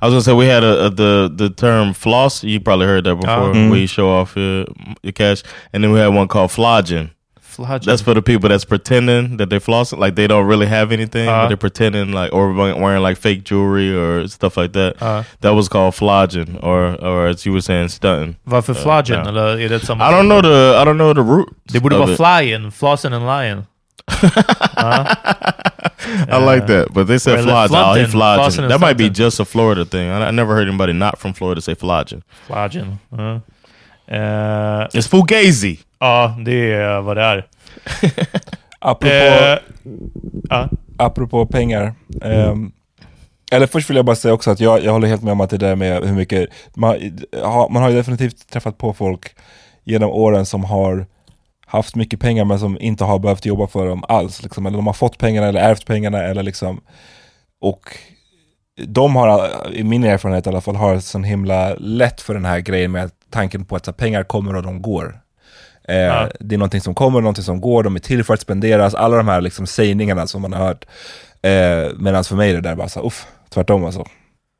I 0.00 0.06
was 0.06 0.12
gonna 0.12 0.22
say 0.22 0.32
we 0.32 0.46
had 0.46 0.64
a, 0.64 0.86
a 0.86 0.90
the 0.90 1.30
the 1.34 1.50
term 1.50 1.92
floss. 1.94 2.42
You 2.44 2.60
probably 2.60 2.86
heard 2.86 3.04
that 3.04 3.16
before. 3.16 3.52
Mhm. 3.54 3.70
Where 3.70 3.78
you 3.80 3.86
show 3.86 4.08
off 4.10 4.36
your, 4.36 4.66
your 5.02 5.12
cash, 5.12 5.42
and 5.72 5.82
then 5.84 5.92
we 5.92 5.98
had 6.00 6.08
one 6.14 6.28
called 6.28 6.50
flogging. 6.50 7.10
Fludge. 7.40 7.86
That's 7.86 8.02
for 8.02 8.12
the 8.12 8.20
people 8.20 8.50
that's 8.50 8.66
pretending 8.66 9.38
that 9.38 9.48
they 9.48 9.58
flossing, 9.58 9.98
like 9.98 10.14
they 10.14 10.26
don't 10.26 10.44
really 10.46 10.66
have 10.66 10.92
anything, 10.92 11.26
Uh. 11.26 11.32
but 11.42 11.48
they're 11.48 11.56
pretending 11.56 12.12
like 12.12 12.30
or 12.34 12.52
wearing 12.52 12.82
wearing, 12.82 13.02
like 13.02 13.16
fake 13.16 13.44
jewelry 13.44 13.96
or 13.96 14.28
stuff 14.28 14.58
like 14.58 14.72
that. 14.74 15.00
Uh. 15.00 15.22
That 15.40 15.54
was 15.54 15.68
called 15.68 15.94
flogging, 15.94 16.58
or 16.62 16.96
or 17.02 17.28
as 17.28 17.46
you 17.46 17.52
were 17.54 17.62
saying, 17.62 17.88
stunting. 17.88 18.36
Varför 18.44 18.72
Uh, 18.74 19.02
yeah. 19.08 19.28
Eller 19.28 19.58
är 19.58 19.68
det 19.68 19.88
I 19.90 20.10
don't 20.12 20.28
know 20.28 20.42
the 20.42 20.76
I 20.82 20.84
don't 20.84 20.98
know 20.98 21.14
the 21.14 21.22
root. 21.22 21.48
Det 21.72 21.80
borde 21.80 21.96
of 21.96 22.00
vara 22.00 22.10
it. 22.12 22.16
flyin, 22.18 22.70
flossen 22.70 23.12
and 23.14 23.24
lion. 24.08 25.06
I 26.28 26.38
like 26.54 26.66
that, 26.66 26.92
but 26.92 27.06
they 27.06 27.18
said 27.18 27.42
flodging. 27.44 27.76
Oh, 27.76 27.94
he 27.94 28.02
and 28.62 28.70
That 28.70 28.80
might 28.80 28.96
be 28.96 29.08
just 29.10 29.40
a 29.40 29.44
Florida 29.44 29.84
thing. 29.84 30.08
I, 30.10 30.28
I 30.28 30.30
never 30.30 30.54
heard 30.54 30.68
anybody 30.68 30.92
not 30.92 31.18
from 31.18 31.34
Florida 31.34 31.60
say 31.60 31.74
flogging. 31.74 32.22
Fludgen. 32.46 32.98
Ja. 33.10 33.40
Eh, 34.08 34.86
It's 34.94 35.08
fugazi. 35.08 35.78
ja, 35.98 36.36
det 36.44 36.72
är 36.72 37.00
vad 37.00 37.16
det 37.16 37.22
är. 37.22 37.46
Apropå, 38.78 39.06
Eh, 39.14 39.58
ja. 40.50 40.68
apropå 40.98 41.46
pengar. 41.46 41.94
ehm, 42.22 42.72
eller 43.52 43.66
först 43.66 43.90
vill 43.90 43.96
jag 43.96 44.04
bara 44.06 44.16
säga 44.16 44.34
också 44.34 44.50
att 44.50 44.60
jag, 44.60 44.84
jag 44.84 44.92
håller 44.92 45.08
helt 45.08 45.22
med 45.22 45.32
om 45.32 45.40
att 45.40 45.50
det 45.50 45.56
där 45.58 45.76
med 45.76 46.04
hur 46.04 46.12
mycket... 46.14 46.48
Man, 46.76 46.96
man 47.70 47.82
har 47.82 47.90
ju 47.90 47.96
definitivt 47.96 48.50
träffat 48.50 48.78
på 48.78 48.92
folk 48.92 49.34
genom 49.84 50.10
åren 50.10 50.46
som 50.46 50.64
har 50.64 51.06
haft 51.66 51.94
mycket 51.96 52.20
pengar 52.20 52.44
men 52.44 52.58
som 52.58 52.80
inte 52.80 53.04
har 53.04 53.18
behövt 53.18 53.46
jobba 53.46 53.66
för 53.66 53.86
dem 53.86 54.04
alls. 54.08 54.42
Liksom. 54.42 54.66
Eller 54.66 54.76
de 54.78 54.86
har 54.86 54.94
fått 54.94 55.18
pengarna 55.18 55.46
eller 55.46 55.60
ärvt 55.60 55.86
pengarna 55.86 56.22
eller 56.22 56.42
liksom... 56.42 56.80
Och 57.60 57.80
de 58.86 59.16
har, 59.16 59.50
i 59.72 59.84
min 59.84 60.04
erfarenhet 60.04 60.46
i 60.46 60.48
alla 60.48 60.60
fall, 60.60 60.76
har 60.76 60.98
sån 61.00 61.24
himla 61.24 61.74
lätt 61.74 62.20
för 62.20 62.34
den 62.34 62.44
här 62.44 62.60
grejen 62.60 62.92
med 62.92 63.10
tanken 63.30 63.64
på 63.64 63.76
att 63.76 63.84
så 63.84 63.90
här, 63.90 63.96
pengar 63.96 64.22
kommer 64.24 64.56
och 64.56 64.62
de 64.62 64.82
går. 64.82 65.20
Eh, 65.88 65.96
Ja. 65.96 66.28
Det 66.40 66.54
är 66.54 66.58
någonting 66.58 66.80
som 66.80 66.94
kommer 66.94 67.18
och 67.18 67.22
någonting 67.22 67.44
som 67.44 67.60
går, 67.60 67.82
de 67.82 67.96
är 67.96 68.00
till 68.00 68.24
för 68.24 68.34
att 68.34 68.40
spenderas, 68.40 68.94
alla 68.94 69.16
de 69.16 69.28
här 69.28 69.40
liksom 69.40 69.66
sägningarna 69.66 70.26
som 70.26 70.42
man 70.42 70.52
har 70.52 70.66
hört. 70.66 70.84
Eh, 71.42 71.92
Medan 71.98 72.24
för 72.24 72.36
mig 72.36 72.50
är 72.50 72.54
det 72.54 72.60
där 72.60 72.74
bara 72.76 72.88
så 72.88 73.06
uff, 73.06 73.26
tvärtom 73.50 73.84
alltså. 73.84 74.00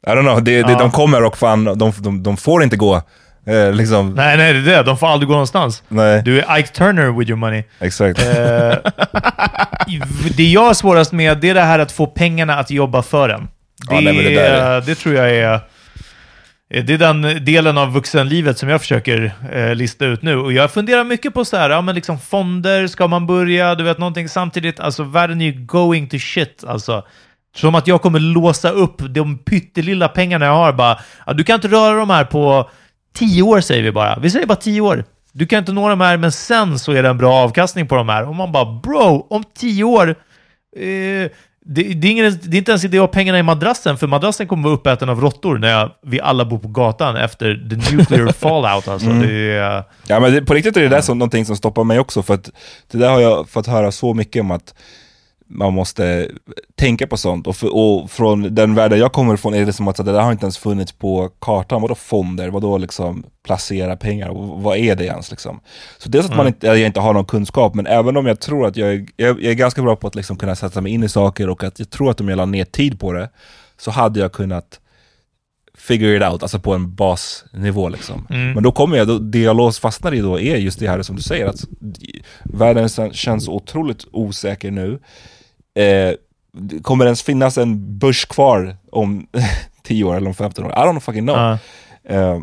I 0.06 0.10
don't 0.10 0.20
know, 0.22 0.44
det, 0.44 0.62
det, 0.62 0.72
Ja. 0.72 0.78
de 0.78 0.90
kommer 0.90 1.24
och 1.24 1.36
fan, 1.38 1.64
de, 1.64 1.92
de, 1.98 2.22
de 2.22 2.36
får 2.36 2.62
inte 2.62 2.76
gå. 2.76 3.02
Eh, 3.46 3.72
liksom, 3.72 4.14
nej. 4.14 4.26
Nej, 4.26 4.52
nej, 4.52 4.62
det 4.62 4.72
är 4.72 4.76
det. 4.76 4.82
De 4.82 4.98
får 4.98 5.06
aldrig 5.06 5.28
gå 5.28 5.32
någonstans. 5.34 5.82
Du 6.24 6.40
är 6.40 6.58
Ike 6.58 6.68
Turner 6.68 7.18
with 7.18 7.30
your 7.30 7.38
money. 7.38 7.64
exakt. 7.80 8.18
Eh, 8.22 8.74
det 10.36 10.44
jag 10.44 10.64
har 10.64 10.74
svårast 10.74 11.12
med, 11.12 11.38
det 11.38 11.48
är 11.50 11.54
det 11.54 11.60
här 11.60 11.78
att 11.78 11.92
få 11.92 12.06
pengarna 12.06 12.54
att 12.58 12.70
jobba 12.70 13.02
för 13.02 13.28
en. 13.28 13.40
Det, 13.88 13.94
Ja, 13.94 14.00
nej, 14.00 14.22
det 14.24 14.40
är- 14.40 14.80
det 14.80 14.94
tror 14.94 15.14
jag 15.14 15.30
är... 15.30 15.60
Det 16.68 16.92
är 16.94 16.98
den 16.98 17.22
delen 17.44 17.78
av 17.78 17.92
vuxenlivet 17.92 18.58
som 18.58 18.68
jag 18.68 18.80
försöker 18.80 19.32
eh, 19.52 19.74
lista 19.74 20.04
ut 20.06 20.22
nu. 20.22 20.36
Och 20.36 20.52
jag 20.52 20.70
funderar 20.70 21.04
mycket 21.04 21.34
på 21.34 21.44
så 21.44 21.56
här, 21.56 21.70
ja, 21.70 21.80
men 21.80 21.94
liksom 21.94 22.18
fonder, 22.18 22.86
ska 22.86 23.06
man 23.06 23.26
börja? 23.26 23.74
Du 23.74 23.84
vet, 23.84 23.98
någonting 23.98 24.28
samtidigt. 24.28 24.80
Alltså, 24.80 25.02
världen 25.02 25.40
är 25.40 25.44
ju 25.44 25.52
going 25.52 26.08
to 26.08 26.16
shit. 26.18 26.64
Alltså, 26.68 27.04
som 27.56 27.74
att 27.74 27.86
jag 27.86 28.02
kommer 28.02 28.18
låsa 28.20 28.70
upp 28.70 28.96
de 29.08 29.38
pyttelilla 29.38 30.08
pengarna 30.08 30.46
jag 30.46 30.52
har. 30.54 30.72
Bara, 30.72 30.98
ja, 31.26 31.32
du 31.32 31.44
kan 31.44 31.54
inte 31.54 31.68
röra 31.68 31.96
de 31.98 32.10
här 32.10 32.24
på 32.24 32.70
tio 33.16 33.42
år, 33.42 33.60
säger 33.60 33.82
vi 33.82 33.92
bara. 33.92 34.18
Vi 34.18 34.30
säger 34.30 34.46
bara 34.46 34.56
tio 34.56 34.80
år. 34.80 35.04
Du 35.32 35.46
kan 35.46 35.58
inte 35.58 35.72
nå 35.72 35.88
de 35.88 36.00
här, 36.00 36.16
men 36.16 36.32
sen 36.32 36.78
så 36.78 36.92
är 36.92 37.02
det 37.02 37.08
en 37.08 37.18
bra 37.18 37.34
avkastning 37.34 37.86
på 37.86 37.94
de 37.94 38.08
här. 38.08 38.28
Och 38.28 38.34
man 38.34 38.52
bara, 38.52 38.80
bro, 38.80 39.26
om 39.30 39.44
tio 39.54 39.84
år... 39.84 40.08
Eh, 40.76 41.30
det, 41.68 41.82
det, 41.82 42.08
är 42.08 42.10
ingen, 42.10 42.38
det 42.42 42.56
är 42.56 42.58
inte 42.58 42.70
ens 42.70 42.84
idé 42.84 42.98
att 42.98 43.02
ha 43.02 43.08
pengarna 43.08 43.38
i 43.38 43.42
madrassen, 43.42 43.98
för 43.98 44.06
madrassen 44.06 44.46
kommer 44.46 44.62
vara 44.62 44.74
uppäten 44.74 45.08
av 45.08 45.20
råttor 45.20 45.58
när 45.58 45.68
jag, 45.68 45.90
vi 46.02 46.20
alla 46.20 46.44
bor 46.44 46.58
på 46.58 46.68
gatan 46.68 47.16
efter 47.16 47.68
the 47.70 47.96
nuclear 47.96 48.32
fallout. 48.40 48.88
Alltså. 48.88 49.10
Mm. 49.10 49.30
Är, 49.30 49.84
Ja 50.06 50.20
men 50.20 50.32
det, 50.32 50.42
på 50.42 50.54
riktigt 50.54 50.76
är 50.76 50.80
det 50.80 50.88
där 50.88 51.00
som, 51.00 51.18
någonting 51.18 51.44
som 51.44 51.56
stoppar 51.56 51.84
mig 51.84 51.98
också, 51.98 52.22
för 52.22 52.34
att 52.34 52.50
det 52.90 52.98
där 52.98 53.10
har 53.10 53.20
jag 53.20 53.48
fått 53.48 53.66
höra 53.66 53.92
så 53.92 54.14
mycket 54.14 54.40
om 54.40 54.50
att 54.50 54.74
man 55.48 55.72
måste 55.72 56.30
tänka 56.74 57.06
på 57.06 57.16
sånt. 57.16 57.46
Och, 57.46 57.56
för, 57.56 57.76
och 57.76 58.10
från 58.10 58.54
den 58.54 58.74
världen 58.74 58.98
jag 58.98 59.12
kommer 59.12 59.34
ifrån 59.34 59.54
är 59.54 59.66
det 59.66 59.72
som 59.72 59.88
att 59.88 59.96
det 59.96 60.02
där 60.02 60.20
har 60.20 60.32
inte 60.32 60.44
ens 60.44 60.58
funnits 60.58 60.92
på 60.92 61.30
kartan. 61.38 61.82
Vadå 61.82 61.94
fonder? 61.94 62.48
Vadå 62.48 62.78
liksom 62.78 63.24
placera 63.44 63.96
pengar? 63.96 64.30
Vad 64.62 64.76
är 64.76 64.96
det 64.96 65.04
ens 65.04 65.30
liksom? 65.30 65.60
Så 65.98 66.08
dels 66.08 66.26
att 66.26 66.36
man 66.36 66.46
inte, 66.46 66.66
jag 66.66 66.78
inte 66.78 67.00
har 67.00 67.12
någon 67.12 67.24
kunskap, 67.24 67.74
men 67.74 67.86
även 67.86 68.16
om 68.16 68.26
jag 68.26 68.40
tror 68.40 68.66
att 68.66 68.76
jag 68.76 68.94
är, 68.94 69.06
jag, 69.16 69.44
är 69.44 69.52
ganska 69.52 69.82
bra 69.82 69.96
på 69.96 70.06
att 70.06 70.14
liksom 70.14 70.36
kunna 70.36 70.56
sätta 70.56 70.80
mig 70.80 70.92
in 70.92 71.02
i 71.02 71.08
saker 71.08 71.48
och 71.48 71.64
att 71.64 71.78
jag 71.78 71.90
tror 71.90 72.10
att 72.10 72.20
om 72.20 72.28
jag 72.28 72.36
la 72.36 72.46
ner 72.46 72.64
tid 72.64 73.00
på 73.00 73.12
det, 73.12 73.30
så 73.78 73.90
hade 73.90 74.20
jag 74.20 74.32
kunnat 74.32 74.80
figure 75.78 76.16
it 76.16 76.32
out, 76.32 76.42
alltså 76.42 76.58
på 76.58 76.74
en 76.74 76.94
basnivå 76.94 77.88
liksom. 77.88 78.26
Men 78.54 78.62
då 78.62 78.72
kommer 78.72 78.96
jag, 78.96 79.08
då, 79.08 79.18
det 79.18 79.38
jag 79.38 79.56
lås 79.56 79.78
fastnar 79.78 80.14
i 80.14 80.20
då 80.20 80.40
är 80.40 80.56
just 80.56 80.78
det 80.78 80.88
här 80.88 81.02
som 81.02 81.16
du 81.16 81.22
säger, 81.22 81.46
att 81.46 81.64
världen 82.44 83.12
känns 83.12 83.48
otroligt 83.48 84.04
osäker 84.12 84.70
nu. 84.70 84.98
Eh, 85.76 86.14
kommer 86.82 87.04
det 87.04 87.08
ens 87.08 87.22
finnas 87.22 87.58
en 87.58 87.98
börs 87.98 88.24
kvar 88.24 88.76
om 88.92 89.26
10 89.82 90.04
år 90.04 90.16
eller 90.16 90.28
om 90.28 90.34
15 90.34 90.64
år? 90.64 90.70
I 90.70 90.74
don't 90.74 91.00
fucking 91.00 91.26
know. 91.26 91.36
Ja. 91.36 91.58
Eh, 92.14 92.38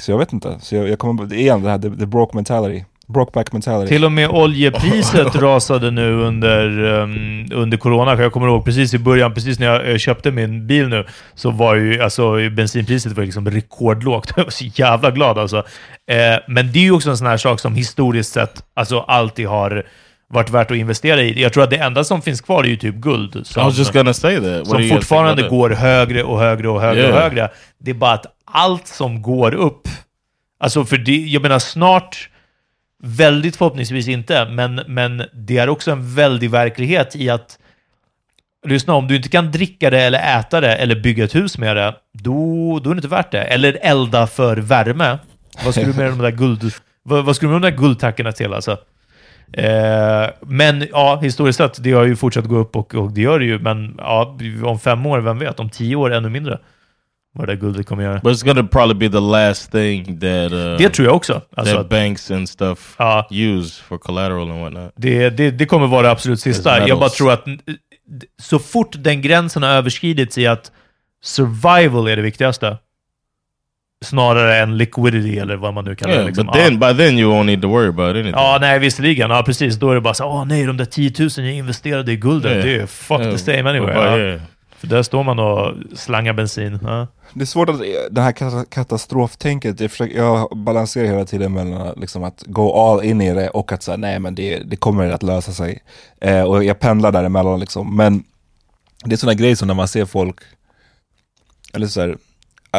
så 0.00 0.10
jag 0.10 0.18
vet 0.18 0.32
inte. 0.32 0.58
Så 0.60 0.74
jag, 0.74 0.88
jag 0.88 0.98
kommer, 0.98 1.34
igen 1.34 1.62
det 1.62 1.70
här, 1.70 1.78
the, 1.78 1.90
the 1.90 2.06
broke 2.06 2.36
mentality. 2.36 2.84
Brokeback 3.06 3.52
mentality. 3.52 3.88
Till 3.88 4.04
och 4.04 4.12
med 4.12 4.28
oljepriset 4.28 5.34
rasade 5.42 5.90
nu 5.90 6.12
under, 6.12 6.80
um, 6.80 7.48
under 7.52 7.76
corona. 7.76 8.22
Jag 8.22 8.32
kommer 8.32 8.46
ihåg 8.46 8.64
precis 8.64 8.94
i 8.94 8.98
början, 8.98 9.34
precis 9.34 9.58
när 9.58 9.66
jag 9.66 9.90
eh, 9.90 9.96
köpte 9.98 10.30
min 10.30 10.66
bil 10.66 10.88
nu, 10.88 11.06
så 11.34 11.50
var 11.50 11.74
ju 11.74 12.02
alltså, 12.02 12.50
bensinpriset 12.50 13.12
var 13.12 13.24
liksom 13.24 13.50
rekordlågt. 13.50 14.32
Jag 14.36 14.44
var 14.44 14.50
så 14.50 14.64
jävla 14.64 15.10
glad 15.10 15.38
alltså. 15.38 15.56
Eh, 16.10 16.38
men 16.48 16.72
det 16.72 16.78
är 16.78 16.82
ju 16.82 16.92
också 16.92 17.10
en 17.10 17.16
sån 17.16 17.26
här 17.26 17.36
sak 17.36 17.60
som 17.60 17.74
historiskt 17.74 18.32
sett 18.32 18.64
alltså, 18.74 19.00
alltid 19.00 19.46
har 19.46 19.86
varit 20.34 20.50
värt 20.50 20.70
att 20.70 20.76
investera 20.76 21.22
i. 21.22 21.42
Jag 21.42 21.52
tror 21.52 21.62
att 21.64 21.70
det 21.70 21.76
enda 21.76 22.04
som 22.04 22.22
finns 22.22 22.40
kvar 22.40 22.64
är 22.64 22.68
ju 22.68 22.76
typ 22.76 22.94
guld. 22.94 23.36
I 23.36 23.44
Som, 23.44 23.64
was 23.64 23.78
just 23.78 23.92
gonna 23.92 24.14
say 24.14 24.36
that. 24.36 24.44
What 24.44 24.68
som 24.68 24.88
fortfarande 24.88 25.48
går 25.48 25.70
högre 25.70 26.22
och 26.22 26.38
högre 26.38 26.68
och 26.68 26.80
högre 26.80 27.02
och 27.02 27.08
Yeah. 27.08 27.22
högre. 27.22 27.48
Det 27.78 27.90
är 27.90 27.94
bara 27.94 28.12
att 28.12 28.26
allt 28.44 28.86
som 28.86 29.22
går 29.22 29.54
upp, 29.54 29.88
alltså 30.60 30.84
för 30.84 30.96
det, 30.96 31.16
jag 31.16 31.42
menar 31.42 31.58
snart, 31.58 32.28
väldigt 33.02 33.56
förhoppningsvis 33.56 34.08
inte, 34.08 34.48
men, 34.48 34.80
men 34.86 35.22
det 35.32 35.58
är 35.58 35.68
också 35.68 35.90
en 35.90 36.14
väldig 36.14 36.50
verklighet 36.50 37.16
i 37.16 37.30
att 37.30 37.58
Lyssna, 38.66 38.94
om 38.94 39.08
du 39.08 39.16
inte 39.16 39.28
kan 39.28 39.52
dricka 39.52 39.90
det 39.90 40.00
eller 40.02 40.38
äta 40.38 40.60
det 40.60 40.74
eller 40.76 41.00
bygga 41.00 41.24
ett 41.24 41.34
hus 41.34 41.58
med 41.58 41.76
det, 41.76 41.94
då, 42.12 42.32
då 42.84 42.90
är 42.90 42.94
det 42.94 42.98
inte 42.98 43.08
värt 43.08 43.30
det. 43.32 43.42
Eller 43.42 43.78
elda 43.82 44.26
för 44.26 44.56
värme. 44.56 45.18
Vad 45.64 45.74
skulle 45.74 45.92
du 45.92 45.98
med 45.98 46.10
de 46.10 46.18
där 46.18 46.30
guld... 46.30 46.72
Vad, 47.06 47.24
vad 47.24 47.36
skulle 47.36 47.52
du 47.52 47.60
med 47.60 47.62
de 47.62 47.70
där 47.70 47.78
guldtackorna 47.78 48.32
till 48.32 48.52
alltså? 48.54 48.76
Eh, 49.56 50.30
men 50.40 50.86
ja, 50.92 51.18
historiskt 51.22 51.56
sett, 51.56 51.82
det 51.82 51.92
har 51.92 52.04
ju 52.04 52.16
fortsatt 52.16 52.44
gå 52.44 52.56
upp 52.56 52.76
och, 52.76 52.94
och 52.94 53.12
det 53.12 53.20
gör 53.20 53.38
det 53.38 53.44
ju. 53.44 53.58
Men 53.58 53.94
ja, 53.98 54.36
om 54.64 54.78
fem 54.78 55.06
år, 55.06 55.18
vem 55.18 55.38
vet? 55.38 55.60
Om 55.60 55.70
tio 55.70 55.96
år, 55.96 56.12
ännu 56.12 56.28
mindre. 56.28 56.58
Vad 57.36 57.48
det 57.48 57.52
där 57.54 57.60
guldet 57.60 57.86
kommer 57.86 58.02
göra. 58.02 58.20
But 58.24 58.32
it's 58.36 58.44
gonna 58.46 58.68
probably 58.68 59.08
be 59.08 59.12
the 59.14 59.20
last 59.20 59.72
thing 59.72 60.04
that 60.20 60.52
uh, 60.52 60.76
Det 60.78 60.88
tror 60.90 61.06
jag 61.08 61.16
också. 61.16 61.42
Alltså, 61.56 61.76
that 61.76 61.88
banks 61.88 62.30
and 62.30 62.48
stuff 62.48 62.94
Ja. 62.98 63.28
use 63.30 63.82
for 63.82 63.98
collateral 63.98 64.50
and 64.50 64.60
whatnot. 64.60 64.92
Det, 64.96 65.30
det, 65.30 65.50
det 65.50 65.66
kommer 65.66 65.86
vara 65.86 66.02
det 66.02 66.10
absolut 66.10 66.40
sista. 66.40 66.88
Jag 66.88 66.98
bara 66.98 67.08
tror 67.08 67.32
att 67.32 67.46
n- 67.46 67.60
så 68.42 68.58
fort 68.58 68.94
den 68.98 69.22
gränsen 69.22 69.62
har 69.62 69.70
överskridits 69.70 70.38
i 70.38 70.46
att 70.46 70.72
survival 71.24 72.08
är 72.08 72.16
det 72.16 72.22
viktigaste, 72.22 72.76
snarare 74.04 74.56
än 74.58 74.76
liquidity 74.78 75.38
eller 75.38 75.56
vad 75.56 75.74
man 75.74 75.84
nu 75.84 75.94
kallar 75.94 76.12
Yeah, 76.12 76.22
det. 76.24 76.28
Liksom. 76.28 76.46
but 76.46 76.54
then 76.54 76.78
by 76.78 76.94
then 77.04 77.18
you 77.18 77.32
won't 77.32 77.44
need 77.46 77.62
to 77.62 77.68
worry 77.68 77.88
about 77.88 78.10
anything. 78.14 78.32
Ja, 78.32 78.58
nej, 78.60 78.78
visserligen. 78.78 79.30
Ja, 79.30 79.42
precis. 79.42 79.76
Då 79.76 79.90
är 79.90 79.94
det 79.94 80.00
bara 80.00 80.14
så 80.14 80.24
åh 80.24 80.44
nej, 80.44 80.66
de 80.66 80.76
där 80.76 80.84
10 80.84 81.12
000 81.18 81.30
jag 81.36 81.52
investerade 81.54 82.12
i 82.12 82.16
guldet, 82.16 82.52
Yeah. 82.52 82.64
det 82.64 82.74
är 82.82 82.86
fuck 82.86 83.20
Yeah, 83.20 83.32
the 83.32 83.38
same 83.38 83.70
anyway. 83.70 83.94
but 83.94 84.18
yeah. 84.20 84.40
För 84.78 84.86
där 84.86 85.02
står 85.02 85.22
man 85.24 85.38
och 85.38 85.74
slangar 85.96 86.32
bensin. 86.32 86.78
Ja. 86.82 87.06
Det 87.32 87.42
är 87.42 87.46
svårt 87.46 87.68
att, 87.68 87.80
det 88.10 88.20
här 88.20 88.32
kata- 88.32 88.64
katastroftänket, 88.70 89.80
jag, 89.80 89.90
försöker, 89.90 90.16
jag 90.16 90.48
balanserar 90.56 91.06
hela 91.06 91.24
tiden 91.24 91.52
mellan 91.52 91.94
liksom 92.00 92.24
att 92.24 92.42
gå 92.46 92.74
all 92.90 93.04
in 93.04 93.20
i 93.20 93.34
det 93.34 93.48
och 93.48 93.72
att 93.72 93.82
säga 93.82 93.96
nej 93.96 94.18
men 94.18 94.34
det, 94.34 94.58
det 94.58 94.76
kommer 94.76 95.10
att 95.10 95.22
lösa 95.22 95.52
sig. 95.52 95.82
Eh, 96.20 96.42
och 96.42 96.64
jag 96.64 96.78
pendlar 96.80 97.12
däremellan 97.12 97.60
liksom. 97.60 97.96
Men 97.96 98.24
det 99.04 99.14
är 99.14 99.16
sådana 99.16 99.34
grejer 99.34 99.56
som 99.56 99.68
när 99.68 99.74
man 99.74 99.88
ser 99.88 100.04
folk, 100.04 100.36
eller 101.74 101.86
så 101.86 102.00
här, 102.00 102.16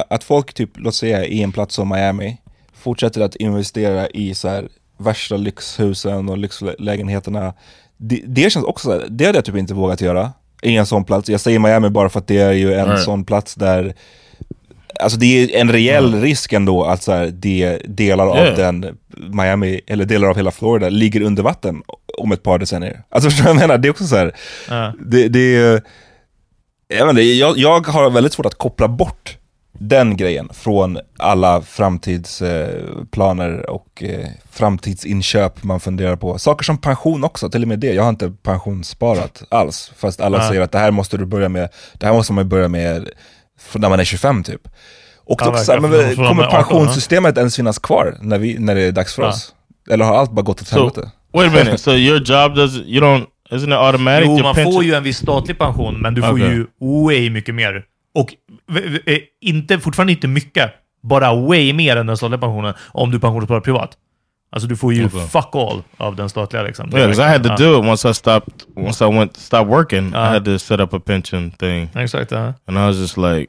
att 0.01 0.23
folk 0.23 0.53
typ, 0.53 0.69
låt 0.75 0.95
säga 0.95 1.25
i 1.25 1.43
en 1.43 1.51
plats 1.51 1.75
som 1.75 1.89
Miami, 1.89 2.37
fortsätter 2.73 3.21
att 3.21 3.35
investera 3.35 4.07
i 4.07 4.33
så 4.35 4.47
här 4.47 4.67
värsta 4.97 5.37
lyxhusen 5.37 6.29
och 6.29 6.37
lyxlägenheterna. 6.37 7.53
Det, 7.97 8.21
det 8.25 8.49
känns 8.51 8.65
också, 8.65 8.87
så 8.87 8.93
här, 8.93 9.05
det 9.09 9.25
hade 9.25 9.37
jag 9.37 9.45
typ 9.45 9.55
inte 9.55 9.73
vågat 9.73 10.01
göra 10.01 10.31
i 10.61 10.77
en 10.77 10.85
sån 10.85 11.03
plats. 11.03 11.29
Jag 11.29 11.39
säger 11.39 11.59
Miami 11.59 11.89
bara 11.89 12.09
för 12.09 12.19
att 12.19 12.27
det 12.27 12.37
är 12.37 12.51
ju 12.51 12.73
en 12.73 12.85
Right. 12.87 13.01
sån 13.03 13.25
plats 13.25 13.55
där 13.55 13.93
Alltså 14.99 15.17
det 15.19 15.25
är 15.55 15.61
en 15.61 15.71
reell 15.71 16.21
risk 16.21 16.53
ändå 16.53 16.83
att 16.83 17.03
så 17.03 17.11
här, 17.11 17.25
det 17.27 17.81
delar 17.85 18.27
av 18.27 18.37
Yeah. 18.37 18.55
den 18.57 18.97
Miami, 19.17 19.81
eller 19.87 20.05
delar 20.05 20.27
av 20.27 20.35
hela 20.35 20.51
Florida, 20.51 20.89
ligger 20.89 21.21
under 21.21 21.43
vatten 21.43 21.83
om 22.17 22.31
ett 22.31 22.43
par 22.43 22.59
decennier. 22.59 23.03
Alltså 23.09 23.29
förstår 23.29 23.43
du 23.43 23.53
vad 23.53 23.61
jag 23.61 23.67
menar? 23.67 23.77
Det 23.77 23.87
är 23.87 23.89
också 23.89 24.07
så 24.07 24.15
här, 24.15 24.35
Ja. 24.69 24.93
det, 25.05 25.27
det 25.27 25.55
är, 25.55 25.81
jag, 26.87 27.05
vet 27.05 27.09
inte, 27.09 27.21
jag, 27.21 27.57
jag 27.57 27.87
har 27.87 28.09
väldigt 28.09 28.33
svårt 28.33 28.45
att 28.45 28.55
koppla 28.57 28.87
bort 28.87 29.37
den 29.79 30.17
grejen 30.17 30.49
från 30.53 30.97
alla 31.19 31.61
framtidsplaner 31.61 33.69
och 33.69 34.03
eh, 34.03 34.27
framtidsinköp 34.51 35.63
man 35.63 35.79
funderar 35.79 36.15
på. 36.15 36.39
Saker 36.39 36.63
som 36.63 36.77
pension 36.77 37.23
också, 37.23 37.49
till 37.49 37.61
och 37.61 37.67
med 37.67 37.79
det. 37.79 37.93
Jag 37.93 38.03
har 38.03 38.09
inte 38.09 38.31
pensionssparat 38.43 39.43
alls, 39.49 39.91
fast 39.97 40.21
alla 40.21 40.37
Ja. 40.37 40.47
säger 40.49 40.61
att 40.61 40.71
det 40.71 40.79
här 40.79 40.91
måste 40.91 41.17
du 41.17 41.25
börja 41.25 41.49
med, 41.49 41.69
det 41.93 42.05
här 42.05 42.13
måste 42.13 42.33
man 42.33 42.49
börja 42.49 42.67
med 42.67 43.09
när 43.75 43.89
man 43.89 43.99
är 43.99 44.03
25 44.03 44.43
typ. 44.43 44.67
Och 45.27 45.41
Ja, 45.41 45.51
då, 45.51 45.57
så 45.57 45.71
här, 45.71 45.79
men, 45.79 45.91
kommer 45.91 46.15
när 46.15 46.23
man 46.33 46.39
är 46.39 46.43
18, 46.47 46.51
pensionssystemet 46.63 47.37
ens 47.37 47.55
finnas 47.55 47.79
kvar 47.79 48.17
när, 48.21 48.39
vi, 48.39 48.57
när 48.59 48.75
det 48.75 48.81
är 48.81 48.91
dags 48.91 49.15
för 49.15 49.21
Ja. 49.23 49.29
oss? 49.29 49.53
Eller 49.89 50.05
har 50.05 50.15
allt 50.17 50.31
bara 50.31 50.41
gått 50.41 50.61
åt 50.61 50.67
So 50.67 50.75
helvete? 50.75 51.11
wait 51.33 51.47
a 51.47 51.51
minute. 51.55 51.77
So 51.77 51.91
your 51.91 52.17
job 52.17 52.55
does 52.55 52.75
you 52.77 53.01
don't 53.05 53.25
isn't 53.51 53.67
it 53.67 53.73
automatic? 53.73 54.25
Jo, 54.27 54.39
man 54.43 54.55
pension- 54.55 54.73
får 54.73 54.83
ju 54.83 54.93
en 54.93 55.03
viss 55.03 55.17
statlig 55.17 55.57
pension, 55.59 56.01
men 56.01 56.13
du 56.13 56.21
får 56.21 56.31
Okej. 56.31 56.45
ju 56.47 56.67
way 57.05 57.29
mycket 57.29 57.55
mer. 57.55 57.83
Och 58.15 58.35
eh, 59.05 59.17
inte, 59.41 59.79
fortfarande 59.79 60.13
inte 60.13 60.27
mycket, 60.27 60.71
bara 61.03 61.33
way 61.35 61.73
mer 61.73 61.95
än 61.95 62.07
den 62.07 62.17
statliga 62.17 62.39
pensionen 62.39 62.73
om 62.87 63.11
du 63.11 63.19
pensionssparar 63.19 63.59
privat. 63.59 63.97
Alltså 64.51 64.67
du 64.69 64.75
får 64.75 64.93
ju 64.93 65.05
Okej. 65.05 65.27
fuck 65.27 65.49
all 65.55 65.83
av 65.97 66.15
den 66.15 66.29
statliga 66.29 66.63
liksom. 66.63 66.89
Yeah, 66.93 67.07
because 67.07 67.21
I 67.23 67.25
had 67.31 67.43
to 67.43 67.55
do 67.63 67.79
it 67.79 67.85
once 67.89 68.09
I 68.09 68.13
stopped. 68.13 68.53
Once 68.75 69.05
I 69.05 69.17
went 69.17 69.37
stopped 69.37 69.67
working, 69.73 70.07
I 70.07 70.15
Uh. 70.15 70.19
had 70.33 70.45
to 70.45 70.59
set 70.59 70.79
up 70.79 70.93
a 70.93 70.99
pension 70.99 71.51
thing, 71.51 71.89
Exakt, 71.95 72.31
ja. 72.31 72.53
and 72.67 72.77
I 72.77 72.87
was 72.87 72.97
just 72.97 73.17
like, 73.17 73.47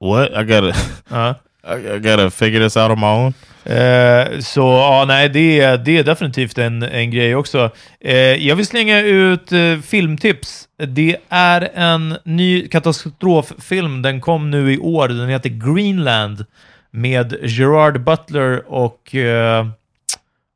"What? 0.00 0.30
I 0.30 0.44
gotta, 0.44 0.72
ja. 1.10 1.34
I, 1.64 1.94
I 1.96 1.98
gotta 1.98 2.30
figure 2.30 2.60
this 2.64 2.76
out 2.76 2.90
on 2.90 3.00
my 3.00 3.06
own." 3.06 3.34
Eh, 3.64 4.38
så 4.40 4.60
ja, 4.60 5.04
nej, 5.08 5.28
det 5.28 5.60
är, 5.60 5.78
det 5.78 5.98
är 5.98 6.04
definitivt 6.04 6.58
en, 6.58 6.82
en 6.82 7.10
grej 7.10 7.34
också. 7.34 7.70
Eh, 8.00 8.16
jag 8.16 8.56
vill 8.56 8.66
slänga 8.66 9.00
ut 9.00 9.52
eh, 9.52 9.78
filmtips. 9.78 10.68
Det 10.78 11.16
är 11.28 11.70
en 11.74 12.16
ny 12.24 12.68
katastroffilm. 12.68 14.02
Den 14.02 14.20
kom 14.20 14.50
nu 14.50 14.72
i 14.72 14.78
år. 14.78 15.08
Den 15.08 15.28
heter 15.28 15.74
Greenland 15.74 16.44
med 16.90 17.36
Gerard 17.42 18.00
Butler 18.00 18.72
och 18.72 19.14
eh, 19.14 19.66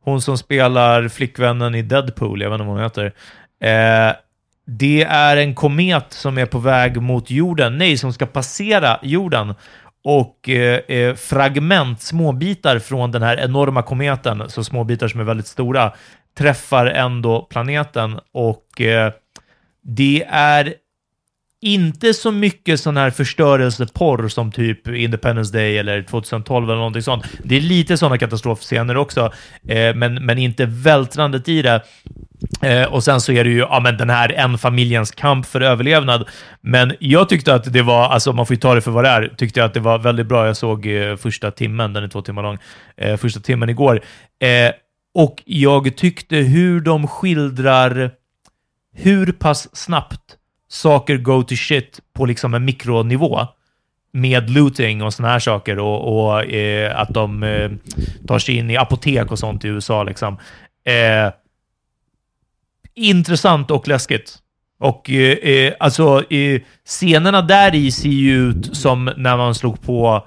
hon 0.05 0.21
som 0.23 0.39
spelar 0.39 1.09
flickvännen 1.09 1.75
i 1.75 1.83
Deadpool. 1.83 2.43
Jag 2.43 2.51
vet 2.51 2.55
inte 2.55 2.67
vad 2.67 2.77
hon 2.77 2.85
heter. 2.85 3.13
Eh, 3.61 4.17
det 4.67 5.03
är 5.03 5.37
en 5.37 5.55
komet 5.55 6.07
som 6.09 6.39
är 6.39 6.47
på 6.47 6.59
väg 6.59 7.03
mot 7.03 7.31
jorden. 7.31 7.79
Nej, 7.79 7.99
som 7.99 8.13
ska 8.13 8.27
passera 8.27 8.99
jorden. 9.03 9.55
Och 10.09 10.49
eh, 10.49 10.79
eh, 10.97 11.15
fragment, 11.15 12.01
småbitar 12.01 12.79
från 12.79 13.11
den 13.11 13.23
här 13.23 13.37
enorma 13.37 13.83
kometen, 13.83 14.43
så 14.49 14.65
småbitar 14.65 15.09
som 15.09 15.21
är 15.21 15.25
väldigt 15.25 15.47
stora, 15.47 15.93
träffar 16.39 16.87
ändå 16.87 17.43
planeten. 17.43 18.21
Och 18.33 18.81
eh, 18.81 19.13
det 19.83 20.25
är 20.31 20.75
inte 21.61 22.15
så 22.15 22.33
mycket 22.33 22.81
sån 22.81 22.97
här 22.97 23.11
förstörelseporr 23.11 24.29
som 24.29 24.53
typ 24.53 24.89
Independence 24.89 25.53
Day 25.53 25.79
eller 25.79 26.03
2012 26.03 26.65
eller 26.65 26.77
någonting 26.77 27.03
sånt. 27.03 27.25
Det 27.45 27.57
är 27.57 27.61
lite 27.61 27.97
sådana 27.97 28.19
katastrofscener 28.19 28.97
också, 28.97 29.33
eh, 29.69 29.95
men, 29.95 30.15
men 30.15 30.39
inte 30.39 30.67
vältrandet 30.67 31.49
i 31.49 31.63
det. 31.63 31.83
Eh, 32.63 32.85
och 32.85 33.05
sen 33.05 33.21
så 33.21 33.33
är 33.33 33.45
det 33.45 33.51
ju 33.51 33.59
ja, 33.59 33.81
men 33.81 33.97
den 33.97 34.11
här 34.11 34.33
en 34.33 34.59
familjens 34.59 35.11
kamp 35.11 35.47
för 35.47 35.61
överlevnad. 35.61 36.29
Men 36.61 36.95
jag 37.01 37.29
tyckte 37.29 37.55
att 37.55 37.73
det 37.73 37.83
var, 37.83 38.09
alltså 38.09 38.33
man 38.33 38.47
får 38.47 38.55
ju 38.55 38.61
ta 38.61 38.75
det 38.75 38.81
för 38.81 38.91
vad 38.91 39.05
det 39.05 39.11
är, 39.11 39.35
tyckte 39.37 39.61
jag 39.61 39.67
att 39.67 39.75
det 39.75 39.81
var 39.81 39.99
väldigt 39.99 40.27
bra. 40.27 40.47
Jag 40.47 40.57
såg 40.57 40.87
eh, 40.87 41.17
första 41.17 41.51
timmen, 41.51 41.93
den 41.93 42.05
är 42.05 42.09
två 42.09 42.23
timmar 42.23 42.43
lång, 42.43 42.59
eh, 42.97 43.17
första 43.17 43.41
timmen 43.41 43.69
igår. 43.69 44.01
Eh, 44.41 44.73
och 45.15 45.43
jag 45.45 45.97
tyckte 45.97 46.37
hur 46.37 46.81
de 46.81 47.09
skildrar 47.09 48.11
hur 48.95 49.33
pass 49.33 49.77
snabbt 49.77 50.37
saker 50.69 51.17
go 51.17 51.43
to 51.43 51.55
shit 51.57 52.01
på 52.15 52.27
liksom 52.27 52.55
en 52.55 52.65
mikronivå 52.65 53.47
med 54.13 54.51
looting 54.51 55.03
och 55.03 55.15
såna 55.15 55.29
här 55.29 55.39
saker 55.39 55.79
och, 55.79 56.29
och 56.29 56.45
eh, 56.45 57.01
att 57.01 57.09
de 57.09 57.43
eh, 57.43 57.71
tar 58.27 58.39
sig 58.39 58.57
in 58.57 58.71
i 58.71 58.77
apotek 58.77 59.31
och 59.31 59.39
sånt 59.39 59.65
i 59.65 59.69
USA. 59.69 60.03
Liksom. 60.03 60.39
Eh, 60.85 61.33
Intressant 62.97 63.71
och 63.71 63.89
läskigt. 63.89 64.39
Och 64.81 65.11
eh, 65.11 65.39
eh, 65.39 65.75
alltså, 65.81 66.33
eh, 66.33 66.61
scenerna 66.85 67.43
där 67.43 67.75
i 67.75 67.91
ser 67.91 68.09
ju 68.09 68.49
ut 68.49 68.77
som 68.77 69.11
när 69.17 69.37
man 69.37 69.55
slog 69.55 69.83
på 69.83 70.27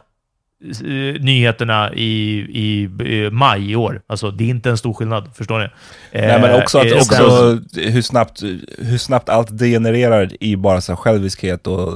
nyheterna 1.20 1.94
i, 1.94 2.40
i 2.40 2.84
eh, 3.24 3.32
maj 3.32 3.72
i 3.72 3.76
år. 3.76 4.02
Alltså, 4.08 4.32
det 4.32 4.44
är 4.44 4.48
inte 4.50 4.70
en 4.70 4.78
stor 4.78 4.94
skillnad, 4.94 5.30
förstår 5.36 5.60
ni? 5.60 5.68
Nej 6.14 6.42
men 6.42 6.62
också, 6.62 6.78
att, 6.80 6.86
eh, 6.92 6.98
också 6.98 7.60
hur, 7.76 8.02
snabbt, 8.02 8.44
hur 8.78 8.98
snabbt 8.98 9.30
allt 9.30 9.58
degenererar 9.58 10.30
i 10.44 10.56
bara 10.56 10.82
så 10.82 10.92
här 10.92 10.98
själviskhet 10.98 11.68
och 11.68 11.94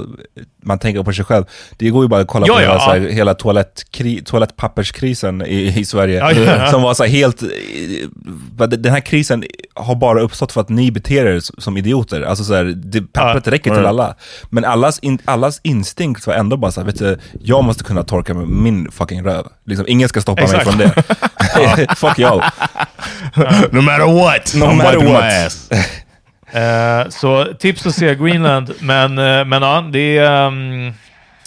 man 0.62 0.78
tänker 0.78 1.02
på 1.02 1.12
sig 1.12 1.24
själv. 1.24 1.44
Det 1.76 1.90
går 1.90 2.04
ju 2.04 2.08
bara 2.08 2.20
att 2.20 2.26
kolla 2.26 2.46
Ja, 2.46 2.54
på 2.54 2.60
ja, 2.62 2.66
hela, 2.68 2.80
så 2.80 2.90
här, 2.90 2.96
ja. 3.00 3.08
hela 3.10 3.34
toalettkri, 3.34 4.22
toalettpapperskrisen 4.24 5.42
i, 5.46 5.78
i 5.80 5.84
Sverige. 5.84 6.18
Ja, 6.18 6.32
ja, 6.32 6.42
ja. 6.56 6.66
Som 6.70 6.82
var 6.82 6.94
så 6.94 7.02
här 7.04 7.10
helt... 7.10 7.42
eh, 7.42 8.68
Den 8.68 8.92
här 8.92 9.00
krisen 9.00 9.44
har 9.74 9.94
bara 9.94 10.20
uppstått 10.20 10.52
för 10.52 10.60
att 10.60 10.68
ni 10.68 10.90
beter 10.90 11.26
er 11.26 11.40
som 11.60 11.76
idioter. 11.76 12.22
Alltså 12.22 12.44
så 12.44 12.54
här, 12.54 12.64
det, 12.64 13.00
pappret 13.12 13.46
Ja. 13.46 13.52
räcker 13.52 13.70
till 13.74 13.82
Ja. 13.82 13.88
alla. 13.88 14.14
Men 14.50 14.64
allas, 14.64 14.98
in, 14.98 15.18
allas 15.24 15.60
instinkt 15.64 16.26
var 16.26 16.34
ändå 16.34 16.56
bara 16.56 16.70
så 16.72 16.80
här, 16.80 16.86
vet 16.86 16.98
du, 16.98 17.18
jag 17.42 17.64
måste 17.64 17.84
kunna 17.84 18.02
torka 18.02 18.34
med 18.34 18.48
min 18.62 18.90
fucking 18.90 19.24
röv. 19.24 19.46
Liksom, 19.66 19.86
ingen 19.88 20.08
ska 20.08 20.20
stoppa 20.20 20.42
Exakt. 20.42 20.66
mig 20.66 20.74
från 20.74 20.78
det. 20.78 21.94
Fuck 21.96 22.18
y'all. 22.18 22.42
no 23.72 23.80
matter 23.80 24.14
what, 24.24 24.54
No 24.54 24.64
I'm 24.64 24.76
matter 24.76 24.98
what. 24.98 25.06
my 25.06 25.46
ass. 25.46 25.70
Eh, 26.52 27.08
så 27.08 27.44
tips 27.58 27.86
att 27.86 27.94
se 27.94 28.14
Greenland, 28.14 28.72
men, 28.80 29.18
eh, 29.18 29.44
men 29.44 29.62
ja, 29.62 29.88
det 29.92 30.18
är, 30.18 30.46
ehm, 30.46 30.92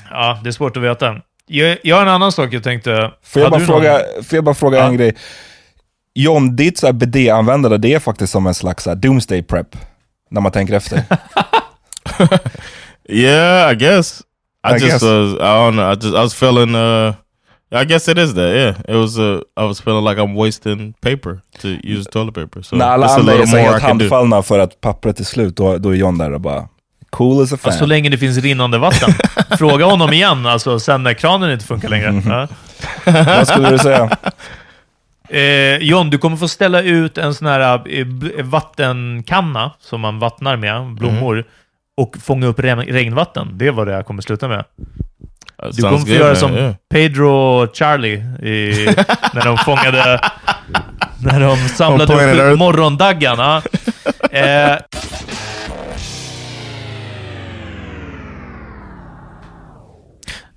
ja, 0.09 0.39
det 0.43 0.49
är 0.49 0.51
svårt 0.51 0.77
att 0.77 0.83
veta. 0.83 1.15
Jag, 1.45 1.77
jag 1.83 1.95
har 1.95 2.01
en 2.01 2.07
annan 2.09 2.31
sak 2.31 2.53
jag 2.53 2.63
tänkte... 2.63 3.11
Får 3.23 3.41
jag 3.41 3.51
bara 3.51 3.61
fråga, 3.61 3.99
får 4.23 4.37
jag 4.37 4.43
bara 4.43 4.55
fråga 4.55 4.77
Ja. 4.77 4.87
en 4.87 4.97
grej? 4.97 5.15
John, 6.13 6.55
ditt 6.55 6.81
BD-användande, 6.93 7.77
det 7.77 7.93
är 7.93 7.99
faktiskt 7.99 8.33
som 8.33 8.47
en 8.47 8.53
slags 8.53 8.83
så 8.83 8.95
doomsday 8.95 9.43
prep. 9.43 9.67
När 10.31 10.41
man 10.41 10.51
tänker 10.51 10.73
efter. 10.73 11.03
Yeah, 13.09 13.71
I 13.71 13.75
guess. 13.75 14.21
I, 14.63 14.69
I 14.69 14.79
just 14.79 14.91
guess. 14.91 15.01
was. 15.01 15.33
I 15.33 15.65
don't 15.65 15.75
know. 15.75 15.91
I 15.91 15.95
just 15.95 16.15
I 16.15 16.21
was 16.21 16.33
feeling. 16.33 16.75
Uh, 16.75 17.13
I 17.71 17.85
guess 17.85 18.07
it 18.07 18.17
is 18.17 18.33
that. 18.33 18.55
Yeah, 18.55 18.95
it 18.95 18.95
was. 18.95 19.19
Uh, 19.19 19.41
I 19.57 19.65
was 19.65 19.79
feeling 19.81 20.03
like 20.05 20.17
I'm 20.17 20.35
wasting 20.35 20.93
paper 21.01 21.41
to 21.61 21.67
use 21.83 22.09
toilet 22.09 22.33
paper. 22.33 22.61
So 22.61 22.75
När 22.75 22.85
alla 22.85 23.07
andra 23.07 23.33
är 23.33 23.45
så 23.45 23.57
helt 23.57 23.81
handfallna 23.81 24.41
för 24.43 24.59
att 24.59 24.81
pappret 24.81 25.19
är 25.19 25.23
slut, 25.23 25.55
då, 25.55 25.77
då 25.77 25.89
är 25.89 25.95
John 25.95 26.17
där 26.17 26.33
och 26.33 26.41
bara 26.41 26.67
cool 27.09 27.43
as 27.43 27.53
a 27.53 27.57
fan. 27.57 27.73
Ja, 27.73 27.79
så 27.79 27.85
länge 27.85 28.09
det 28.09 28.17
finns 28.17 28.37
rinnande 28.37 28.77
vatten. 28.77 29.13
Fråga 29.57 29.85
honom 29.85 30.13
igen, 30.13 30.45
alltså 30.45 30.79
sen 30.79 31.03
när 31.03 31.13
kranen 31.13 31.51
inte 31.51 31.65
funkar 31.65 31.89
längre. 31.89 32.21
Ja. 32.25 32.47
Vad 33.25 33.47
skulle 33.47 33.69
du 33.69 33.77
säga? 33.77 34.17
Eh, 35.29 35.77
John, 35.77 36.09
du 36.09 36.17
kommer 36.17 36.37
få 36.37 36.47
ställa 36.47 36.81
ut 36.81 37.17
en 37.17 37.33
sån 37.33 37.47
här 37.47 37.81
eh, 37.99 38.05
vattenkanna 38.43 39.71
som 39.79 40.01
man 40.01 40.19
vattnar 40.19 40.55
med, 40.57 40.95
blommor, 40.95 41.45
och 41.97 42.17
fånga 42.23 42.47
upp 42.47 42.59
re- 42.59 42.91
regnvatten. 42.91 43.47
Det 43.57 43.71
vad 43.71 43.87
det 43.87 43.93
här 43.93 44.03
kommer 44.03 44.21
sluta 44.21 44.47
med. 44.47 44.65
Du 45.73 45.81
kommer 45.81 45.97
få 45.97 46.07
göra 46.09 46.35
som 46.35 46.53
yeah. 46.53 46.73
Pedro 46.89 47.29
och 47.29 47.75
Charlie 47.75 48.15
i, 48.43 48.85
när 49.33 49.45
de 49.45 49.57
fångade... 49.57 50.21
när 51.23 51.39
de 51.39 51.57
samlade 51.57 52.13
upp 52.13 52.21
Earth. 52.21 52.57
morgondaggarna. 52.57 53.61
Eh, 54.31 54.75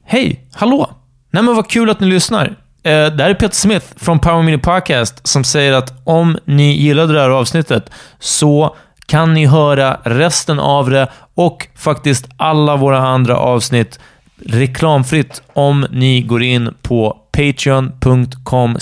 Hej! 0.05 0.49
Hallå! 0.55 0.91
Nej 1.31 1.43
men 1.43 1.57
vad 1.57 1.71
kul 1.71 1.91
att 1.91 2.01
ni 2.01 2.07
lyssnar. 2.07 2.47
Eh, 2.83 3.07
det 3.07 3.23
här 3.23 3.31
är 3.31 3.35
Peter 3.35 3.55
Smith 3.55 3.87
från 3.97 4.19
Power 4.19 4.43
Mini 4.43 4.59
Podcast 4.59 5.27
som 5.29 5.45
säger 5.45 5.73
att 5.73 5.93
om 6.05 6.39
ni 6.45 6.73
gillade 6.73 7.13
det 7.13 7.21
här 7.21 7.31
avsnittet 7.31 7.91
så 8.19 8.77
kan 9.11 9.35
ni 9.35 9.47
höra 9.47 10.01
resten 10.05 10.61
av 10.61 10.91
det 10.91 11.09
och 11.35 11.69
faktiskt 11.77 12.29
alla 12.37 12.77
våra 12.77 12.99
andra 12.99 13.37
avsnitt 13.37 13.99
reklamfritt 14.47 15.43
om 15.53 15.87
ni 15.91 16.23
går 16.23 16.43
in 16.43 16.75
på 16.83 17.17
patreon.com 17.33 18.79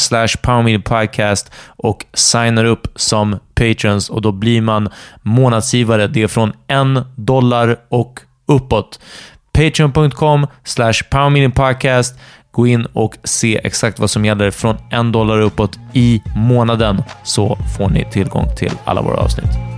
podcast 0.84 1.52
och 1.66 2.04
signar 2.14 2.64
upp 2.64 2.88
som 2.96 3.38
patrons 3.54 4.10
och 4.10 4.22
då 4.22 4.32
blir 4.32 4.60
man 4.60 4.88
månadsgivare. 5.22 6.06
Det 6.06 6.22
är 6.22 6.28
från 6.28 6.52
en 6.66 7.04
dollar 7.16 7.76
och 7.88 8.20
uppåt. 8.46 9.00
Patreon.com 9.52 10.46
slash. 10.64 11.02
Gå 12.50 12.66
in 12.66 12.84
och 12.84 13.14
se 13.24 13.60
exakt 13.64 13.98
vad 13.98 14.10
som 14.10 14.24
gäller 14.24 14.50
från 14.50 14.76
en 14.90 15.12
dollar 15.12 15.40
uppåt 15.40 15.78
i 15.92 16.22
månaden 16.36 17.02
så 17.24 17.58
får 17.76 17.88
ni 17.88 18.04
tillgång 18.12 18.56
till 18.56 18.72
alla 18.84 19.02
våra 19.02 19.16
avsnitt. 19.16 19.77